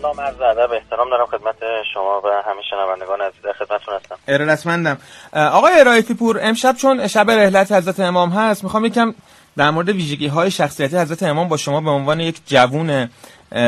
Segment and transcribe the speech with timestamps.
[0.00, 1.56] سلام عرض ادب احترام دارم خدمت
[1.94, 4.18] شما و همه شنوندگان عزیز خدمتتون هستم.
[4.28, 4.98] ارادتمندم
[5.32, 9.14] آقای ارائتی پور امشب چون شب رحلت حضرت امام هست می‌خوام یکم
[9.56, 13.10] در مورد ویژگی های شخصیتی حضرت امام با شما به عنوان یک جوون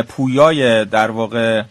[0.08, 1.62] پویای در واقع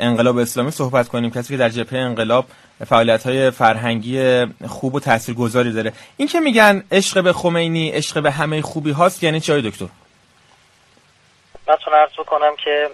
[0.00, 1.30] انقلاب اسلامی صحبت کنیم.
[1.30, 2.44] کسی که در جبهه انقلاب
[2.86, 5.92] فعالیت های فرهنگی خوب و تاثیرگذاری داره.
[6.16, 9.86] این که میگن عشق به خمینی عشق به همه خوبی هاست یعنی چه دکتر؟
[11.68, 12.90] من عرض بکنم که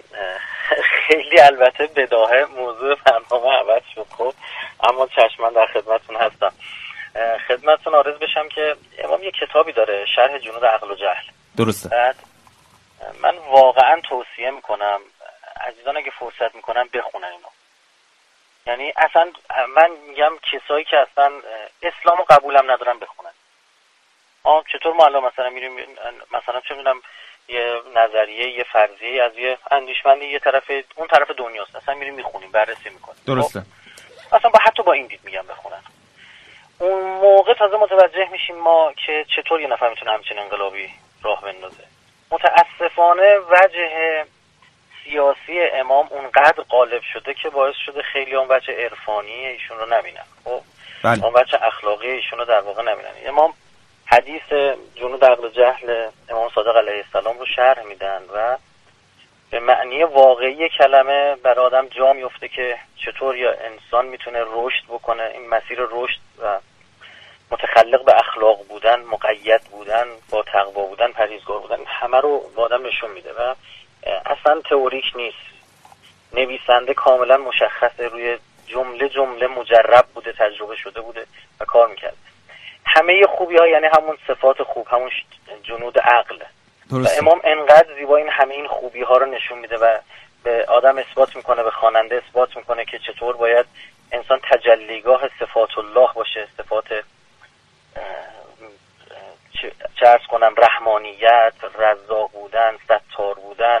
[1.07, 4.33] خیلی البته بداهه موضوع برنامه عوض شد خب.
[4.89, 6.53] اما چشمان در خدمتتون هستم.
[7.47, 11.23] خدمتتون آرز بشم که امام یه کتابی داره شرح جنود عقل و جهل.
[11.57, 11.89] درسته.
[11.89, 12.15] بعد
[13.21, 15.01] من واقعا توصیه می‌کنم
[15.61, 17.47] عزیزان اگه فرصت می‌کنن بخونن اینو.
[18.67, 19.31] یعنی اصلا
[19.75, 21.31] من میگم کسایی که اصلا
[21.81, 23.31] اسلام و قبولم ندارن بخونن.
[24.43, 25.71] آه چطور ما الان مثلا میریم
[26.31, 27.01] مثلا چه می‌دونم
[27.47, 31.75] یه نظریه یه فرضیه از یه اندیشمندی یه طرف اون طرف دنیاست.
[31.75, 33.21] اصلا میریم می‌خونیم بررسی می‌کنیم.
[33.27, 33.59] درسته.
[33.59, 35.81] خب؟ اصلا با حتی با این دید میگم بخونن
[36.79, 40.89] اون موقع تازه متوجه میشیم ما که چطور یه نفر می‌تونه همچین انقلابی
[41.21, 41.83] راه بندازه.
[42.31, 44.25] متاسفانه وجه
[45.03, 50.25] سیاسی امام اونقدر غالب شده که باعث شده خیلی اون وجه عرفانی ایشون رو نبینن.
[50.43, 50.61] خب؟
[51.03, 51.25] بله.
[51.25, 53.11] اون وجه اخلاقی ایشون رو در واقع نبینن.
[53.25, 53.53] امام
[54.05, 58.57] حدیث جنود عقل جهل امام صادق علیه السلام رو شرح میدن و
[59.51, 65.23] به معنی واقعی کلمه بر آدم جا میفته که چطور یا انسان می‌تونه رشد بکنه.
[65.23, 66.59] این مسیر رشد و
[67.51, 72.85] متخلق به اخلاق بودن مقید بودن با تقوا بودن پریزگار بودن همه رو به آدم
[72.85, 73.55] نشون میده و
[74.25, 75.53] اصلا تئوریک نیست.
[76.33, 81.25] نویسنده کاملا مشخصه روی جمله جمله مجرب بوده تجربه شده بوده
[81.59, 82.17] و کار می‌کرد
[82.85, 85.11] همه خوبی ها یعنی همون صفات خوب همون
[85.63, 86.37] جنود عقل.
[86.91, 89.97] و امام انقدر زیبا این همه این خوبی ها رو نشون میده و
[90.43, 93.65] به آدم اثبات می‌کنه به خواننده اثبات می‌کنه که چطور باید
[94.11, 96.85] انسان تجلیگاه صفات الله باشه صفات
[99.99, 103.79] چه کنم رحمانیت رضا بودن ستار بودن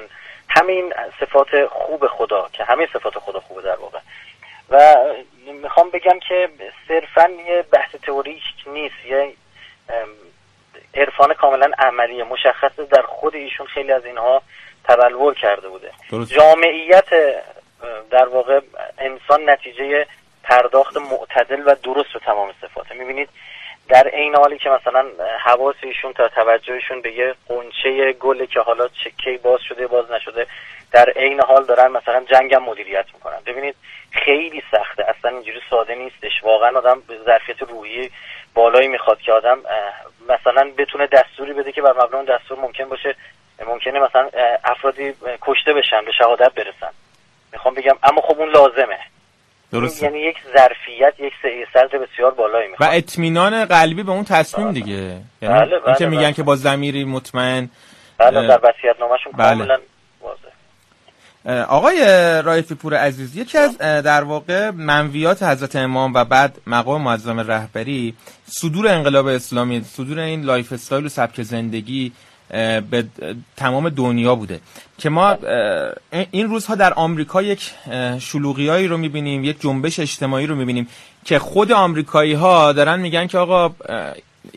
[0.49, 3.99] همین صفات خوب خدا که همین صفات خدا خوبه در واقع.
[4.69, 4.95] و
[5.51, 6.49] می‌خوام بگم که
[6.87, 9.05] صرفا یه بحث تئوریک نیست.
[9.05, 9.33] یه
[10.95, 14.41] عرفان کاملا عملی مشخصه در خود ایشون خیلی از اینها
[14.83, 15.91] تبلور کرده بوده.
[16.25, 17.09] جامعیت
[18.11, 18.59] در واقع
[18.97, 20.05] انسان نتیجه
[20.43, 23.29] پرداخت معتدل و درست به تمام صفاته می‌بینید
[23.89, 25.05] در عین حالی که مثلا
[25.39, 28.87] حواس ایشون تا توجهشون به یه قنچه گل که حالا
[29.23, 30.47] کی باز شده باز نشده
[30.93, 33.37] در عین حال دارن مثلا جنگم مدیریت می‌کنن.
[33.45, 33.75] ببینید
[34.11, 35.03] خیلی سخته.
[35.03, 36.43] اصلا اینجوری ساده نیستش.
[36.43, 38.09] واقعا آدم ظرفیت روحی
[38.53, 39.57] بالایی می‌خواد که آدم
[40.29, 43.15] مثلا بتونه دستوری بده که بر مبنای دستور ممکن باشه
[43.67, 44.29] ممکنه مثلا
[44.63, 46.93] افرادی کشته بشن به شهادت برسن.
[47.53, 48.99] می‌خوام بگم اما خب اون لازمه.
[49.71, 51.33] درست یعنی یک ظرفیت یک
[51.73, 52.89] سطح بسیار بالایی می‌خواد.
[52.89, 54.79] و اطمینان قلبی به اون تصمیم بله.
[54.79, 55.17] دیگه.
[55.41, 56.33] یعنی بله بله که میگن بله.
[56.33, 57.69] که با ضمیری مطمئن
[58.17, 59.49] بله در وصیت نامه‌شون بله.
[59.49, 59.77] کاملا
[61.45, 62.01] آقای
[62.41, 68.13] رائفی پور عزیز یکی از در واقع منویات حضرت امام و بعد مقام معظم رهبری
[68.47, 72.11] صدور انقلاب اسلامی صدور این lifestyle و سبک زندگی
[72.89, 73.05] به
[73.57, 74.59] تمام دنیا بوده.
[74.97, 75.37] که ما
[76.31, 77.71] این روزها در آمریکا یک
[78.19, 80.87] شلوغیایی رو می‌بینیم یک جنبش اجتماعی رو می‌بینیم
[81.25, 83.75] که خود آمریکایی ها دارن میگن که آقا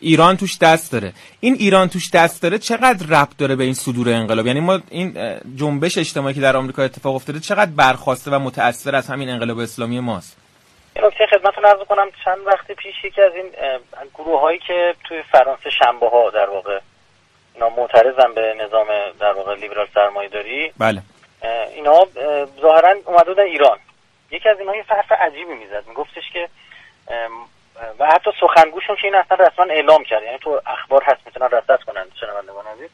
[0.01, 1.13] ایران توش دست داره.
[1.39, 5.37] این ایران توش دست داره چقدر ربط داره به این صدور انقلاب؟ یعنی ما این
[5.55, 9.99] جنبش اجتماعی که در آمریکا اتفاق افتاده چقدر برخواسته و متاثر از همین انقلاب اسلامی
[9.99, 10.37] ماست؟
[11.03, 13.51] نکته خدمتتون عرض کنم چند وقت پیش یکی از این
[14.15, 16.79] گروه هایی که توی فرانسه شنبه ها در واقع
[17.55, 18.87] اینا معترضن به نظام
[19.19, 21.01] در واقع لیبرال سرمایه داری بله
[21.75, 22.07] اینا
[22.61, 23.77] ظاهرا اومده در ایران.
[24.31, 25.83] یکی از اینها یه حرف عجیبی می‌زد.
[25.87, 26.49] میگفتش که
[27.99, 30.23] و حتی سخنگوشون که این اصلا رسما اعلام کرد.
[30.23, 32.89] یعنی تو اخبار هست می‌تونن رصد کنن شنوندگان عزیز.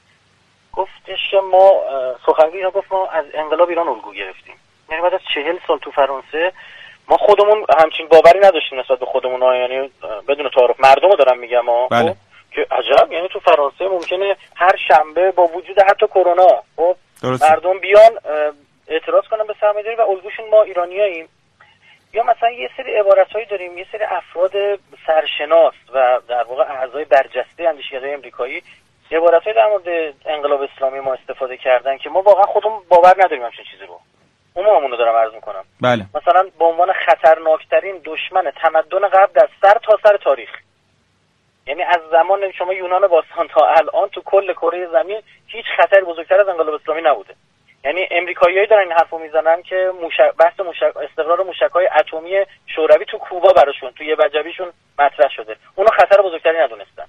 [0.74, 1.82] گفتش که ما
[2.26, 4.56] سخنگوی گفت ما از انقلاب ایران الگو گرفتیم.
[4.90, 6.52] یعنی بعد از چهل سال تو فرانسه
[7.07, 9.56] ما خودمون همچین باوری نداشتیم نسبت به خودمون.
[9.56, 9.92] یعنی
[10.28, 12.12] بدون تعارف مردم رو دارم میگم بله.
[12.12, 12.18] خب؟
[12.52, 13.12] که عجب.
[13.12, 18.12] یعنی تو فرانسه ممکنه هر شنبه با وجود حتی کرونا خب مردم بیان
[18.88, 21.30] اعتراض کنن به سرمایه‌داری و الگوشون ما ایرانیاییم.
[22.13, 24.51] یا مثلا یه سری عبارت هایی داریم یه سری افراد
[25.07, 28.63] سرشناس و در واقع اعضای برجسته اندیشکده امریکایی
[29.12, 33.65] عبارت در مورد انقلاب اسلامی ما استفاده کردن که ما واقعا خودمون باور نداریم همچین
[33.71, 34.00] چیزی رو.
[34.56, 35.63] عموممون رو دارم عرض می‌کنم.
[35.81, 36.06] بله.
[36.15, 40.50] مثلا به عنوان خطرناکترین دشمن تمدن قبل در سر تا سر تاریخ.
[41.68, 46.42] یعنی از زمان شما یونان باستان تا الان تو کل کره زمین هیچ خطر بزرگتر
[46.42, 47.36] از انقلاب اسلامی نبوده.
[47.85, 50.53] یعنی امریکاییایی دارن این حرفو می‌زنن که موشک بحث
[51.01, 52.45] استقرار موشک‌های اتمی
[52.75, 55.56] شوروی تو کوبا براشون تو یه وجبیشون مطرح شده.
[55.75, 57.06] اونو خطر بزرگتری ندونستن.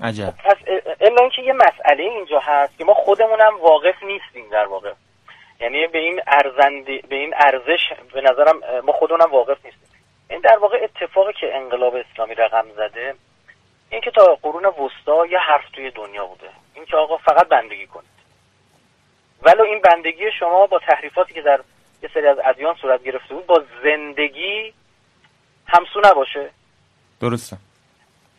[0.00, 0.24] عجب.
[0.24, 0.56] خب، پس
[1.00, 4.92] الا اینکه یه مسئله اینجا هست که ما خودمونم واقف نیستیم در واقع.
[5.60, 9.88] یعنی به این ارزندی به این ارزش به نظرم ما خودمونم واقف نیستیم.
[10.30, 13.14] این در واقع اتفاقی که انقلاب اسلامی رقم زده
[13.90, 16.48] این که تا قرون وسطا یه حرف توی دنیا بوده.
[16.74, 18.11] این که آقا فقط بندگی کنید.
[19.42, 21.60] ولو این بندگی شما با تحریفاتی که در
[22.02, 24.74] یه سری از ادیان صورت گرفته بود با زندگی
[25.66, 26.50] همسو نباشه.
[27.20, 27.56] درسته.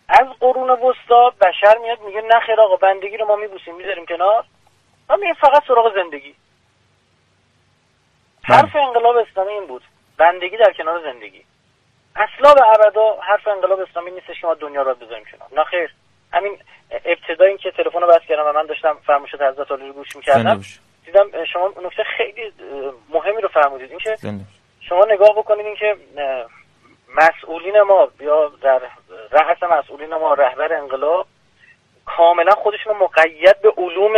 [0.10, 4.46] از قرون وسطا بشر میاد میگه نه خیر آقا بندگی رو ما میبوسیم می‌ذاریم کنار.
[5.10, 6.36] ما میگیم فقط سراغ زندگی.
[8.50, 8.58] بله.
[8.58, 9.84] حرف انقلاب اسلامی این بود.
[10.18, 11.44] بندگی در کنار زندگی.
[12.16, 15.50] اصلا به ابدا حرف انقلاب اسلامی نیستش که ما دنیا رو بذاریم کنار.
[15.60, 15.94] نه خیر.
[16.34, 16.58] همین
[17.06, 20.16] ابتدا این که تلفن رو بس کردم و من داشتم فرمایشات حضرت علی رو گوش
[20.16, 20.62] می‌کردم.
[21.06, 22.54] دیدم شما نکته خیلی
[23.10, 23.90] مهمی رو فرمودید.
[23.90, 24.54] این که زنده باش.
[24.90, 26.46] شما نگاه بکنید این که اه،
[27.16, 28.82] مسئولین ما یا در
[29.32, 31.28] رأس مسئولین ما رهبر انقلاب
[32.06, 34.14] کاملا خودشون مقید به علوم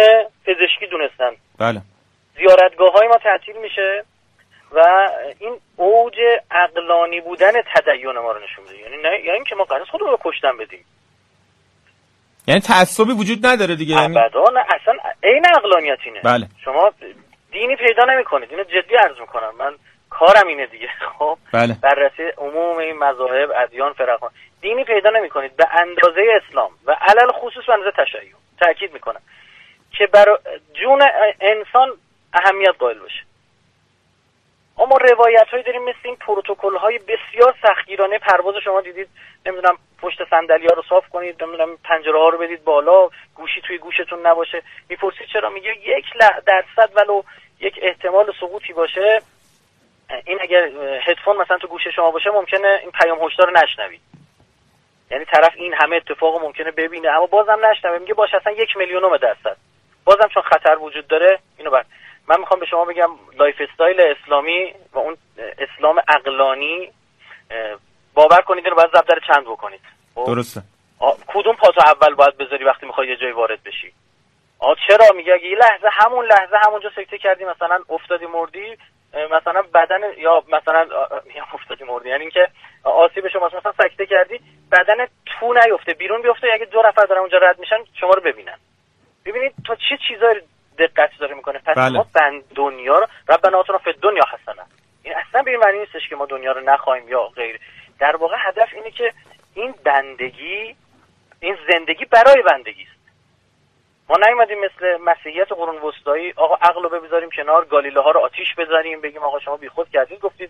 [0.45, 1.31] پزشکی دونستن.
[1.59, 1.81] بله.
[2.37, 4.03] زیارتگاه های ما تعطیل میشه
[4.71, 5.09] و
[5.39, 6.15] این اوج
[6.51, 8.77] عقلانی بودن تدین ما رو نشون میده.
[8.79, 10.85] یعنی نه یعنی اینکه ما قرار خودمون رو کشتن بدیم.
[12.47, 14.93] یعنی تعصبی وجود نداره دیگه یعنی اصلا
[15.23, 16.21] عین عقلانیت اینه.
[16.23, 16.47] بله.
[16.65, 16.91] شما
[17.51, 19.53] دینی پیدا نمی‌کنید اینو جدی عرض می‌کنم.
[19.59, 19.75] من
[20.09, 20.89] کارم اینه دیگه.
[21.19, 21.77] خب بله.
[21.81, 24.31] بررسی عموم این مذاهب ادیان فرقان.
[24.61, 28.31] دینی پیدا نمی‌کنید به اندازه اسلام و علل خصوص به اندازه تشیع.
[28.59, 29.21] تاکید می‌کنم
[29.97, 30.25] که بر
[30.73, 31.01] جون
[31.41, 31.89] انسان
[32.33, 33.23] اهمیت قائل باشه.
[34.77, 39.09] اما روایت هایی داریم مثل این پروتکل های بسیار سختگیرانه پرواز شما دیدید.
[39.45, 43.77] نمی‌دونم پشت صندلی ها رو صاف کنید نمی‌دونم پنجره ها رو بدید بالا گوشی توی
[43.77, 44.61] گوشتون نباشه.
[44.89, 46.05] می‌پرسید چرا؟ میگه یک
[46.45, 47.21] درصد ولو
[47.59, 49.21] یک احتمال سقوطی باشه.
[50.25, 50.69] این اگر
[51.01, 54.01] هدفون مثلا تو گوش شما باشه ممکنه این پیام هشدار رو نشنوید
[55.11, 57.09] یعنی طرف این همه اتفاق ممکنه ببینه.
[57.09, 57.97] اما بازم نشنوه.
[57.97, 59.57] میگه باشه اصلا یک میلیونم درصد.
[60.05, 61.85] بازم چون خطر وجود داره اینو بعد
[62.27, 63.09] من می‌خوام به شما بگم
[63.39, 65.17] lifestyle اسلامی و اون
[65.57, 66.91] اسلام عقلانی
[67.51, 67.77] اه،
[68.13, 69.81] باور کنید اینو باید ضرب در چند بکنید.
[70.15, 70.61] خب؟ درسته.
[71.27, 73.93] کدوم پاتو اول باید بذاری وقتی می‌خوای یه جایی وارد بشی؟
[74.59, 78.77] آ چرا میگه اگه یه لحظه همون لحظه همونجا سکته کردی مثلا افتادی مردی
[79.31, 80.87] مثلا بدن یا مثلا
[81.25, 82.09] میگم افتادی مردی.
[82.09, 82.47] یعنی اینکه
[82.83, 84.39] آسیب شما مثلا سکته کردی
[84.71, 88.57] بدن تو نیفته بیرون بیفته اگه دو نفر دارن اونجا رد میشن شما رو ببینن.
[89.25, 90.41] ببینید تا چه چیزایی
[90.77, 91.59] دقت داره می‌کنه.
[91.59, 91.97] پس بله.
[91.97, 94.65] ما بند دنیا رو ربنا آتنا فی دنیا حسنه
[95.03, 97.59] این اصلا به این معنی نیستش که ما دنیا رو نخواهیم یا غیر.
[97.99, 99.13] در واقع هدف اینه که
[99.53, 100.75] این بندگی
[101.39, 102.95] این زندگی برای بندگی است.
[104.09, 108.55] ما نیومدیم مثل مسیحیت قرون وسطایی آقا عقل رو بذاریم کنار گالیله ها رو آتیش
[108.57, 110.19] بزنیم بگیم آقا شما بیخود کردید.
[110.19, 110.49] گفتید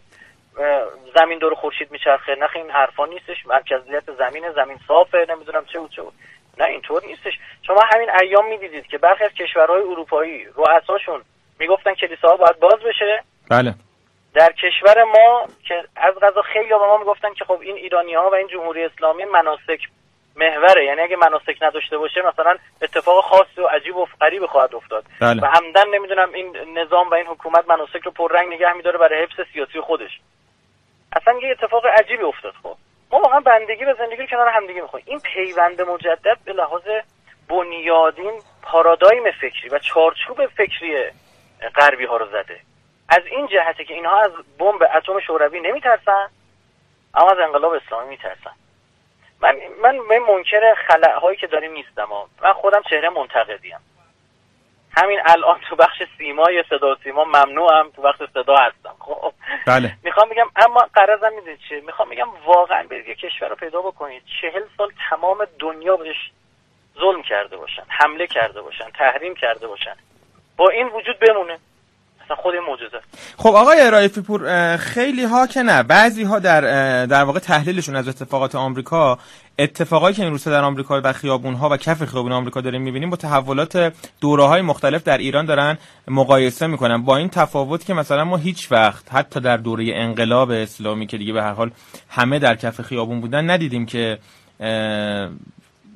[1.15, 2.35] زمین دور خورشید میچرخه.
[2.35, 3.45] نه این حرفا نیستش.
[3.45, 6.13] مرکزیت زمین زمین صافه نمی‌دونم چه بود چه بود.
[6.59, 7.33] نه اینطور نیستش.
[7.67, 11.21] شما همین ایام می‌دیدید که برخی از کشورهای اروپایی رؤساشون
[11.59, 13.23] می‌گفتن کلیساها باید باز بشه.
[13.51, 13.73] بله.
[14.33, 18.29] در کشور ما که از غذا خیلی به ما می‌گفتن که خب این ایرانی ها
[18.29, 19.79] و این جمهوری اسلامی مناسک
[20.35, 20.85] محوره.
[20.85, 25.05] یعنی اگه مناسک نداشته باشه مثلا اتفاق خاصی و عجیب و غریب خواهد افتاد.
[25.21, 25.41] بله.
[25.41, 29.47] و عمدن نمی‌دونم این نظام و این حکومت مناسک رو پررنگ نگه میداره برای حفظ
[29.53, 30.19] سیاسی خودش.
[31.13, 32.75] اصلا یه اتفاق عجیبی افتاد خب.
[33.11, 36.83] ما واقعا بندگی به زندگی رو کنار همدیگه می‌خوایم این پیوند مجدد به لحاظ
[37.49, 41.05] بنیادین پارادایم فکری و چارچوب فکری
[41.75, 42.59] غربی ها رو زده.
[43.09, 46.29] از این جهته که اینها از بمب اتم شوروی نمیترسن
[47.13, 48.51] اما از انقلاب اسلامی میترسن.
[49.41, 52.27] من من من منکر خلع هایی که داریم نیستم ها.
[52.41, 53.77] من خودم چهره منتقدیم.
[54.97, 58.95] همین الان تو بخش سیما یا صدا و سیما ممنوعم تو بخش صدا هستم.
[58.99, 59.33] خب.
[59.67, 59.97] بله.
[60.03, 64.21] می‌خوام بگم اما قرضم می‌دونید چیه می‌خوام بگم واقعا برید یه کشور رو پیدا بکنید.
[64.41, 66.31] چهل سال تمام دنیا بهش
[66.99, 69.95] ظلم کرده باشن حمله کرده باشن تحریم کرده باشن.
[70.57, 71.59] با این وجود بمونه.
[72.25, 72.99] اصلا خود معجزه.
[73.37, 76.61] خب آقای رایفی پور خیلی ها که نه بعضی ها در
[77.05, 79.19] در واقع تحلیلشون از اتفاقات آمریکا
[79.59, 83.09] اتفاقایی که این روزها در آمریکا و خیابون ها و کف خیابون آمریکا داریم می‌بینیم
[83.09, 87.01] با تحولات دوره های مختلف در ایران دارن مقایسه می‌کنن.
[87.01, 91.33] با این تفاوت که مثلا ما هیچ وقت حتی در دوره انقلاب اسلامی که دیگه
[91.33, 91.71] به هر حال
[92.09, 94.17] همه در کف خیابون بودن ندیدیم که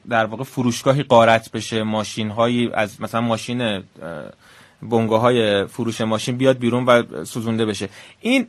[0.10, 3.84] در واقع فروشگاهی قارت بشه ماشین هایی از مثلا ماشین
[4.82, 7.90] بنگاه های فروش ماشین بیاد بیرون و سوزونده بشه.
[8.22, 8.48] این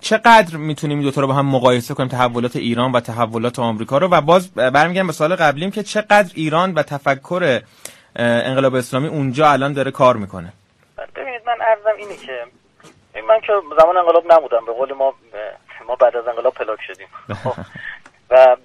[0.00, 4.08] چقدر می‌تونیم این دوتا رو با هم مقایسه کنیم؟ تحولات ایران و تحولات آمریکا رو.
[4.08, 7.60] و باز برمیگردم به سال قبلیم که چقدر ایران و تفکر
[8.16, 10.52] انقلاب اسلامی اونجا الان داره کار می‌کنه؟
[11.16, 12.32] ببینید من ارزم اینه که
[13.28, 13.52] من که
[13.82, 14.66] زمان انقلاب نبودم.
[14.66, 15.14] به قول ما
[15.88, 17.06] ما بعد از انقلاب پلاک شدیم.
[17.44, 17.54] خب.
[18.30, 18.56] و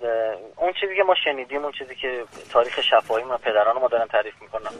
[0.57, 4.41] اون چیزی که ما شنیدیم اون چیزی که تاریخ شفاهی ما پدران ما دارن تعریف
[4.41, 4.71] می‌کنن.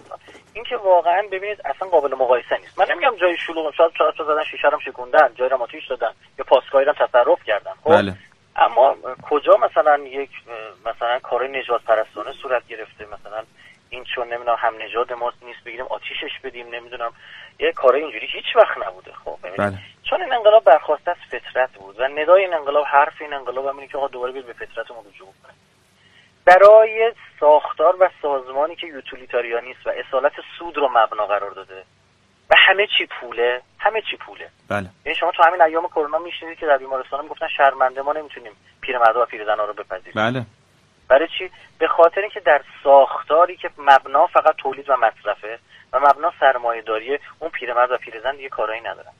[0.54, 2.80] این که واقعا ببینید اصلا قابل مقایسه نیست.
[2.80, 6.46] من نمیگم جای شلوغ شاید چهار زدن شیشه هم شکوندن جای رو آتیش دادن یا
[6.48, 7.74] پاسگاهی رو تصرف کردن.
[7.84, 8.14] خب؟ بله.
[8.56, 8.96] اما
[9.30, 10.30] کجا مثلا یک
[10.86, 13.44] مثلا کار نجات پرستانه صورت گرفته؟ مثلا
[13.96, 17.12] این چون نمی‌دونم هم نجات ما نیست بگیریم آتیشش بدیم نمی‌دونم.
[17.60, 19.12] یه کار اینجوری هیچ وقت نبوده.
[19.12, 19.78] خب بله.
[20.10, 23.88] چون این انقلاب برخواسته از فطرت بود و ندای این انقلاب حرف این انقلاب همینه
[23.88, 25.54] که آقا دوباره بیاد به فطرتمون رجوع کنه.
[26.46, 31.84] برای ساختار و سازمانی که یوتیلیتاریانیست و اصالت سود رو مبنا قرار داده
[32.50, 34.50] و همه چی پوله همه چی پوله.
[34.70, 34.90] بله.
[35.06, 39.22] یعنی شما تو همین ایام کرونا میشنیدید که در بیمارستان می‌گفتن شرمنده ما نمی‌تونیم پیرمردا
[39.22, 40.14] و پیرزنا رو بپذیریم.
[40.16, 40.46] بله.
[41.08, 45.60] برای چی؟ به خاطر اینکه در ساختاری که مبنا فقط تولید و مصرفه
[45.94, 49.12] و مبنا سرمایه داریه اون پیرمرد و پیرزن دیگه کارایی ندارن.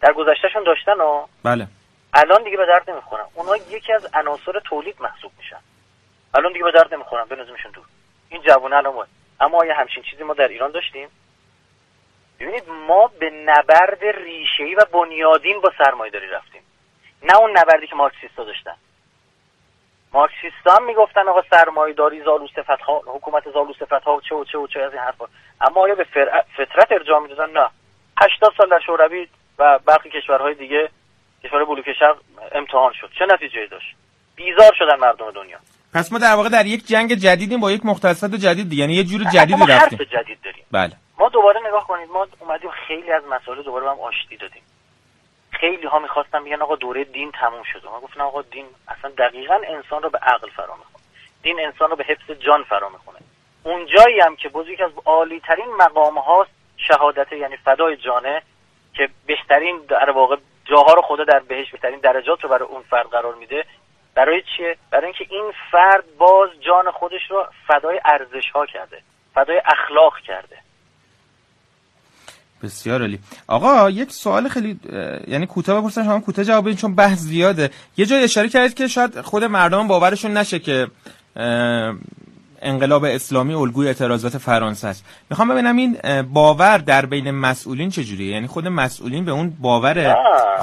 [0.00, 1.66] در گذشتهشون داشتن و بله.
[2.14, 3.24] الان دیگه به درد نمی‌خورن.
[3.34, 5.60] اونها یکی از عناصر تولید محسوب میشن.
[6.34, 7.84] الان دیگه به درد نمی‌خورن بنازیمشون دور
[8.28, 9.08] این جوونه الان بود
[9.40, 11.08] اما آیا همچین چیزی ما در ایران داشتیم.
[12.40, 16.62] ببینید ما به نبرد ریشه‌ای و بنیادین با سرمایه داری رفتیم.
[17.22, 18.74] نه اون نبردی که مارکسیستا داشتن.
[20.12, 24.34] مارکسیستا هم می‌گفتن آقا سرمایه داری زالو صفت ها حکومت زالو صفت ها و چه
[24.34, 25.24] و چه و چه از این حرفا.
[25.60, 26.04] اما آیا به
[26.56, 27.68] فطرت ارجاع می‌دادن؟ نه.
[28.22, 29.28] 80 سال در شوروی
[29.58, 30.88] و برخی کشورهای دیگه
[31.44, 32.16] کشور بلوک شرق
[32.52, 33.10] امتحان شد.
[33.18, 33.94] چه نتیجه داشت؟
[34.36, 35.58] بیزار شدن مردم دنیا.
[35.94, 38.80] پس ما در واقع در یک جنگ جدیدیم با یک مقتصد جدید دیگه.
[38.80, 40.64] یعنی یه جور جدیدی رفتیم حرف جدید داریم.
[40.72, 40.92] بله.
[41.18, 44.62] ما دوباره نگاه کنید ما اومدیم خیلی از مسائل دوباره هم آشتی دادیم.
[45.62, 49.60] خیلی ها می‌خواستن بگن آقا دوره دین تموم شده ما گفتن آقا دین اصلا دقیقا
[49.66, 51.04] انسان رو به عقل فرا می‌خونه.
[51.42, 53.18] دین انسان رو به حفظ جان فرا می‌خونه.
[53.62, 58.42] اون جایی هم که بزرگ از عالی ترین مقام هاست شهادت یعنی فدای جانه
[58.94, 63.06] که بهترین در واقع جاها رو خدا در بهش بهترین درجات رو برای اون فرد
[63.06, 63.64] قرار میده.
[64.14, 69.02] برای چیه؟ برای اینکه این فرد باز جان خودش رو فدای ارزش ها کرده
[69.34, 70.58] فدای اخلاق کرده.
[72.62, 73.18] بسیار عالی.
[73.46, 74.80] آقا یک سوال خیلی
[75.26, 77.70] یعنی کوتاه بپرسم شما کوتاه جواب بدین چون بحث زیاده.
[77.96, 80.86] یه جای اشاره کردید که شاید خود مردم باورشون نشه که
[82.62, 85.04] انقلاب اسلامی الگوی اعتراضات فرانسه است.
[85.30, 90.14] می‌خوام ببینم این باور در بین مسئولین چجوریه یعنی خود مسئولین به اون باور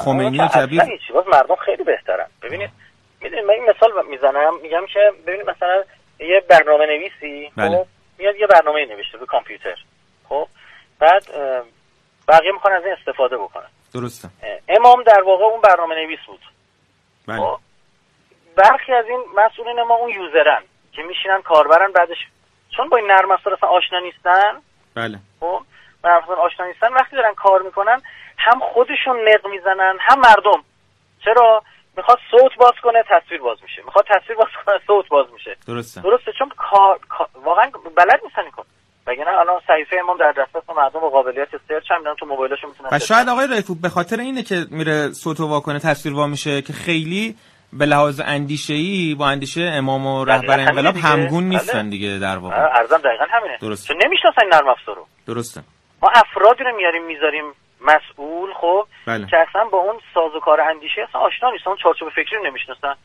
[0.06, 0.82] خمینی کبیر
[1.14, 2.26] باز مردم خیلی بهترن.
[2.44, 2.70] ببینید
[3.22, 5.84] می‌دونید من این مثال می‌زنم میگم که ببینید مثلا
[6.20, 7.78] یه برنامه نویسی بله.
[7.78, 7.86] خب
[8.20, 9.76] میاد یه برنامه نوشته به کامپیوتر.
[10.30, 10.48] خب
[11.00, 11.24] بعد
[12.30, 13.70] بقیه می‌خوان از این استفاده بکنن.
[13.94, 14.30] درسته.
[14.70, 16.42] امام در واقع اون برنامه نویس بود.
[17.28, 17.38] بله.
[17.38, 17.60] خب
[18.56, 22.18] برخی از این مسئولین ما اون یوزرن که میشینن کاربرن بعدش
[22.78, 24.62] چون با این نرم افزار اصلا آشنا نیستن.
[24.96, 25.20] بله.
[25.40, 25.62] خب
[26.04, 26.94] نرم آشنا نیستن.
[26.94, 28.02] وقتی دارن کار می‌کنن
[28.38, 30.64] هم خودشون نق می‌زنن هم مردم.
[31.26, 31.64] چرا؟
[31.98, 33.82] می‌خواد صوت باز کنه تصویر باز میشه.
[33.86, 35.58] می‌خواد تصویر باز کنه صوت باز میشه.
[35.68, 36.02] درسته.
[36.02, 37.00] درسته؟ چون کار,
[37.36, 38.66] واقعا بلد نیستن این کار.
[39.08, 43.00] وگرنه الان صحیفه امام در دسترس مردم با قابلیت سرچ هم تو موبایلشون می‌تونن و
[43.00, 46.74] شاید آقای رایفو به خاطر اینه که میره صوت وا کنه تصویر وا میشه که
[46.74, 47.36] خیلی
[47.74, 52.56] به لحاظ اندیشه ای با اندیشه امام و رهبر انقلاب همگون نیستن دیگه در واقع.
[52.56, 53.58] ارزم دقیقا همینه.
[53.62, 53.94] درسته.
[53.94, 55.62] چون نمی‌شناسن این نرم افزارو درسته.
[56.02, 57.44] ما افرادی رو میاریم می‌ذاریم
[57.82, 59.28] مسئول خب بله.
[59.28, 62.96] که اصلا با اون سازوکار اندیشه اصلا آشنا نیستن اون چارچوب فکری رو نمی‌شناسن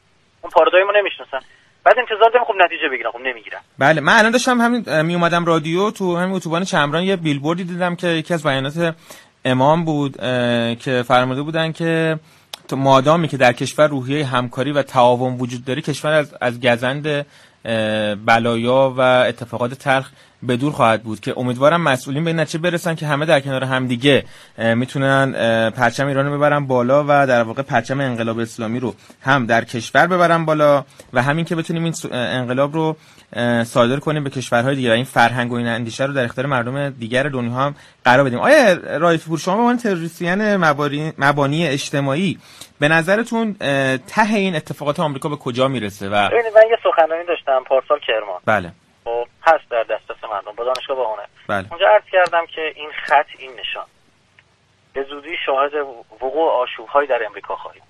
[0.43, 1.41] اون پارادایم رو نمی‌شناسن.
[1.85, 3.59] بعد انتظار داریم خب نتیجه بگیرن خب نمی‌گیرن.
[3.79, 7.97] بله من الان داشتم همین می اومدم رادیو تو همین اتوبان چمران یه بیلبوردی دیدم
[7.97, 8.95] که یکی از بیانات
[9.45, 10.17] امام بود
[10.76, 12.19] که فرموده بودن که
[12.69, 17.26] تو مادامی که در کشور روحیه همکاری و تعاون وجود داره کشور از, از گزند
[18.26, 20.11] بلایا و اتفاقات تلخ
[20.42, 23.64] به دور خواهد بود که امیدوارم مسئولین به این نتیجه برسن که همه در کنار
[23.64, 24.25] همدیگه
[24.75, 25.33] می‌تونن
[25.71, 30.06] پرچم ایران رو ببرن بالا و در واقع پرچم انقلاب اسلامی رو هم در کشور
[30.06, 32.97] ببرن بالا و همین که بتونیم این انقلاب رو
[33.64, 34.91] صادر کنیم به کشورهای دیگه.
[34.91, 37.75] و این فرهنگ و این اندیشه رو در اختیار مردم دیگر دنیا هم
[38.05, 38.38] قرار بدیم.
[38.38, 40.57] آیا رایف پور شما به عنوان تروریستین
[41.19, 42.38] مبانی اجتماعی
[42.81, 43.53] به نظرتون
[44.07, 48.41] ته این اتفاقات آمریکا به کجا می‌رسه و من یه سخنرانی داشتم پارسال کرمان.
[48.47, 48.73] بله.
[49.05, 51.23] خب هست در دسترس مردم با دانشگاه بهونه.
[51.49, 51.67] بله.
[51.71, 53.87] اونجا عرض کردم که این خط این نشان.
[54.93, 55.75] به زودی شاهد
[56.23, 57.83] وقوع آشوب‌هایی در امریکا خواهیم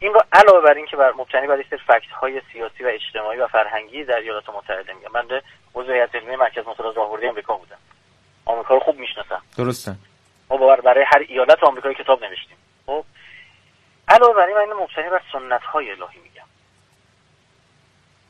[0.00, 3.46] این رو علاوه بر اینکه بر مبتنی بر سری فکت های سیاسی و اجتماعی و
[3.46, 5.40] فرهنگی در ایالات متحده میگم من
[5.74, 7.78] عضو هیئت علمی مرکز مطالعات راهبردی امریکا بودم.
[8.44, 9.42] آمریکا رو خوب می‌شناسم.
[9.56, 9.96] درسته.
[10.50, 12.56] ما برای هر ایالت آمریکایی کتاب نوشتیم.
[12.86, 13.04] خب؟
[14.08, 16.46] علاوه بر این من مبتنی بر سنت های الهی میگم.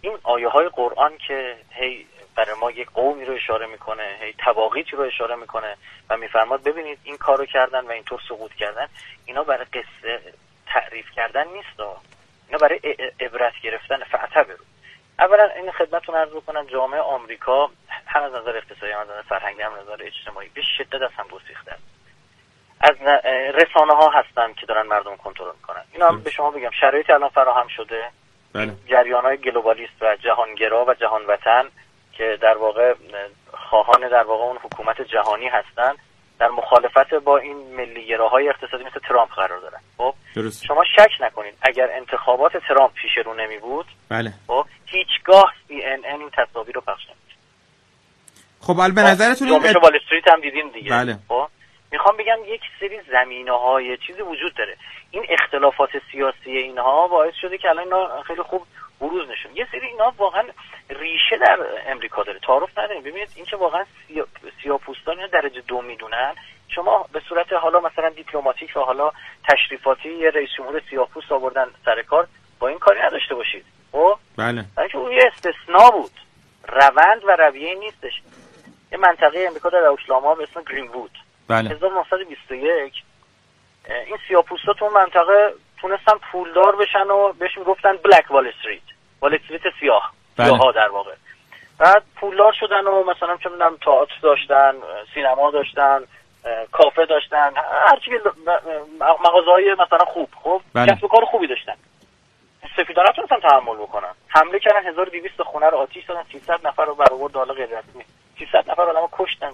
[0.00, 2.06] این آیه های قرآن که هی
[2.36, 5.76] برای ما یک قومی رو اشاره می‌کنه هی تواقیتی رو اشاره می‌کنه
[6.10, 8.88] و میفرماد ببینید این کارو کردن و اینطور سقوط کردن
[9.26, 10.20] اینا برای قصه
[10.72, 11.80] تعریف کردن نیست
[12.46, 12.78] اینا برای
[13.20, 14.64] عبرت گرفتن فعتبرو
[15.18, 17.70] اولا این خدمتتون عرض بکنم جامعه آمریکا
[18.06, 21.10] هم از نظر اقتصادی هم از نظر فرهنگی هم از نظر اجتماعی به شدت از
[21.16, 21.72] هم گسیخته
[22.80, 22.96] از
[23.54, 25.82] رسانه ها هستن که دارن مردم کنترل می‌کنن.
[25.92, 28.10] اینا هم به شما بگم شرایطی الان فراهم شده.
[28.52, 28.72] بله.
[28.86, 31.68] جریان های گلوبالیست و جهانگرا و جهان وطن
[32.12, 32.94] که در واقع
[33.52, 35.94] خواهان در واقع اون حکومت جهانی هستن.
[36.38, 39.80] در مخالفت با این ملیگراهای اقتصادی مثل ترامپ قرار دارن.
[39.98, 40.14] خب؟
[40.66, 44.32] شما شک نکنید اگر انتخابات ترامپ پیش رو نمی بود بله.
[44.46, 47.18] خب؟ هیچگاه سی ان این تصاویر رو پخش نمید
[48.60, 50.90] خب البته خب، نظرتون این وال استریت هم دیدیم دیگه.
[50.90, 51.18] بله.
[51.28, 51.48] خب؟
[51.92, 54.76] می‌خوام بگم یک سری زمینه های چیزی وجود داره.
[55.10, 58.62] این اختلافات سیاسی اینها باعث شده که الان اینا خیلی خوب
[59.00, 59.56] بروز نشون.
[59.56, 60.44] یه سری اینا واقعا
[60.90, 62.38] ریشه در امریکا داره.
[62.38, 63.02] تعارف نداریم.
[63.02, 64.26] ببینید اینکه واقعا سیا...
[64.62, 66.34] سیاپوستان درجه دو می‌دونن.
[66.68, 69.12] شما به صورت حالا مثلا دیپلماتیک و حالا
[69.48, 72.28] تشریفاتی یه رئیس جمهور سیاپوست آوردن سر کار
[72.58, 73.64] با این کاری نداشته باشید.
[73.92, 74.64] خب؟ بله.
[74.78, 76.12] اینکه اون یه استثنا بود.
[76.68, 78.22] روند و رویه نیستش.
[78.92, 82.92] یه منطقه امریکا در اوکلاما به اسم گرین وود بله 1921
[84.06, 88.82] این سیاپوستا تو منطقه تونستن پولدار بشن و بهش می‌گفتن بلک وال استریت
[89.20, 90.12] وال استریت سیاه.
[90.36, 90.56] بله.
[90.56, 91.12] ها در واقع.
[91.78, 94.74] بعد پولدار شدن و مثلا چه می‌دونم تئاتر داشتن
[95.14, 96.00] سینما داشتن
[96.72, 97.52] کافه داشتن
[97.90, 98.10] هرچی
[99.00, 100.28] مغازه مثلا خوب.
[100.42, 100.94] خب بله.
[100.94, 101.74] کسب کار خوبی داشتن.
[102.76, 104.14] سفیدان نتونستن تحمل بکنن.
[104.28, 108.04] حمله کردن 1200 خونه رو آتیش دادن 300 نفر رو برآورد حالا غیر رسمی
[108.38, 109.52] 300 نفر آدمو کشتن.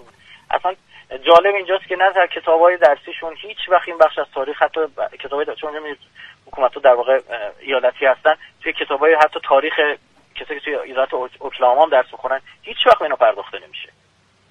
[0.51, 0.75] اصلا
[1.11, 4.79] جالب اینجاست که نه در کتابای درسیشون هیچ وقت این بخش از تاریخ حتی
[5.19, 5.97] کتابای چون
[6.45, 7.19] حکومت در واقع
[7.59, 9.73] ایالتی هستن توی کتابای حتی تاریخ
[10.35, 13.89] کسایی که توی ایالت اوکلاهاما هم درس می‌خونن هیچ وقت اینا پرداخته نمیشه.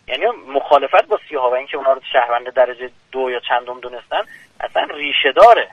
[0.08, 4.22] یعنی مخالفت با سیاها و اینکه اونا رو شهروند درجه دو یا چندم دونستن
[4.60, 5.68] اصلا ریشه داره.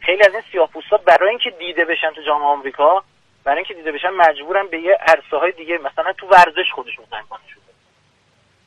[0.00, 3.04] خیلی از این سیاه‌پوستا برای اینکه دیده بشن تو جامعه آمریکا
[3.44, 7.04] برای اینکه دیده بشن مجبورن به یه عرصه های دیگه مثلا تو ورزش خودشون
[7.54, 7.67] شده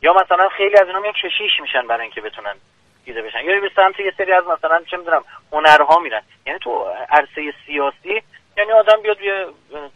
[0.01, 2.55] یا مثلا خیلی از اینا میان کشیش میشن برای اینکه بتونن
[3.05, 3.39] دیده بشن.
[3.39, 6.21] یا به سمت یه سری از مثلا چه می‌دونم هنرها میرن.
[6.45, 8.21] یعنی تو عرصه سیاسی
[8.57, 9.45] یعنی آدم بیاد یه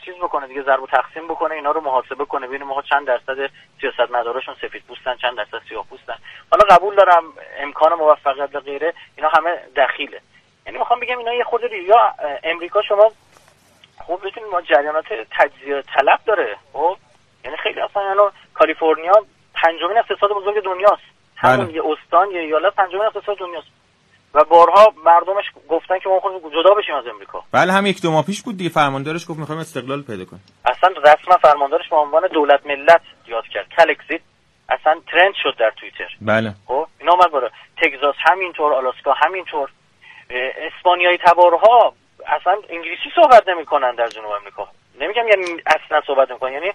[0.05, 3.49] چیز بکنه دیگه ضرب و تقسیم بکنه اینا رو محاسبه کنه ببینیم ما چند درصد
[3.81, 6.15] سیاست مدارشون سفید پوستن چند درصد سیاه پوستن.
[6.51, 7.23] حالا قبول دارم
[7.59, 10.21] امکان موفقیت و غیره اینا همه دخیله.
[10.65, 12.13] یعنی می‌خوام بگم اینا یه خود یا
[12.43, 13.11] امریکا شما
[13.97, 16.57] خوب بتونید ما جریانات تجزیه طلب داره.
[16.73, 16.97] خب؟
[17.45, 19.25] یعنی خیلی اصلا یعنی کالیفرنیا
[19.65, 21.03] پنجمین اقتصاد بزرگ دنیاست.
[21.35, 21.75] همون بله.
[21.75, 23.67] یه استان یه ایالت پنجمین اقتصاد دنیاست.
[24.33, 27.43] و بارها مردمش گفتن که ما خود جدا بشیم از امریکا.
[27.51, 28.69] بله هم یک دو ماه پیش بود دیگه.
[28.69, 30.43] فرماندارش گفت می‌خوایم استقلال پیدا کنیم.
[30.65, 33.67] اصلا رسما فرماندارش به عنوان دولت ملت یاد کرد.
[33.77, 34.21] کلکسیت
[34.69, 36.09] اصلا ترند شد در توییتر.
[36.21, 36.53] بله.
[36.67, 37.49] خب اینا اومد برای
[37.81, 39.69] تگزاس همینطور آلاسکا همینطور.
[40.57, 41.93] اسپانیایی تبارها
[42.27, 44.67] اصلا انگلیسی صحبت نمی‌کنن در جنوب آمریکا
[44.99, 46.53] نمیگم یعنی اصلا صحبت نمی‌کنن.
[46.53, 46.71] یعنی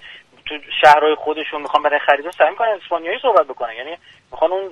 [0.51, 3.73] تو شهرهای خودشون می‌خوان برای خرید سعی می‌کنن اسپانیایی صحبت بکنن.
[3.73, 3.97] یعنی
[4.33, 4.71] می‌خوان اون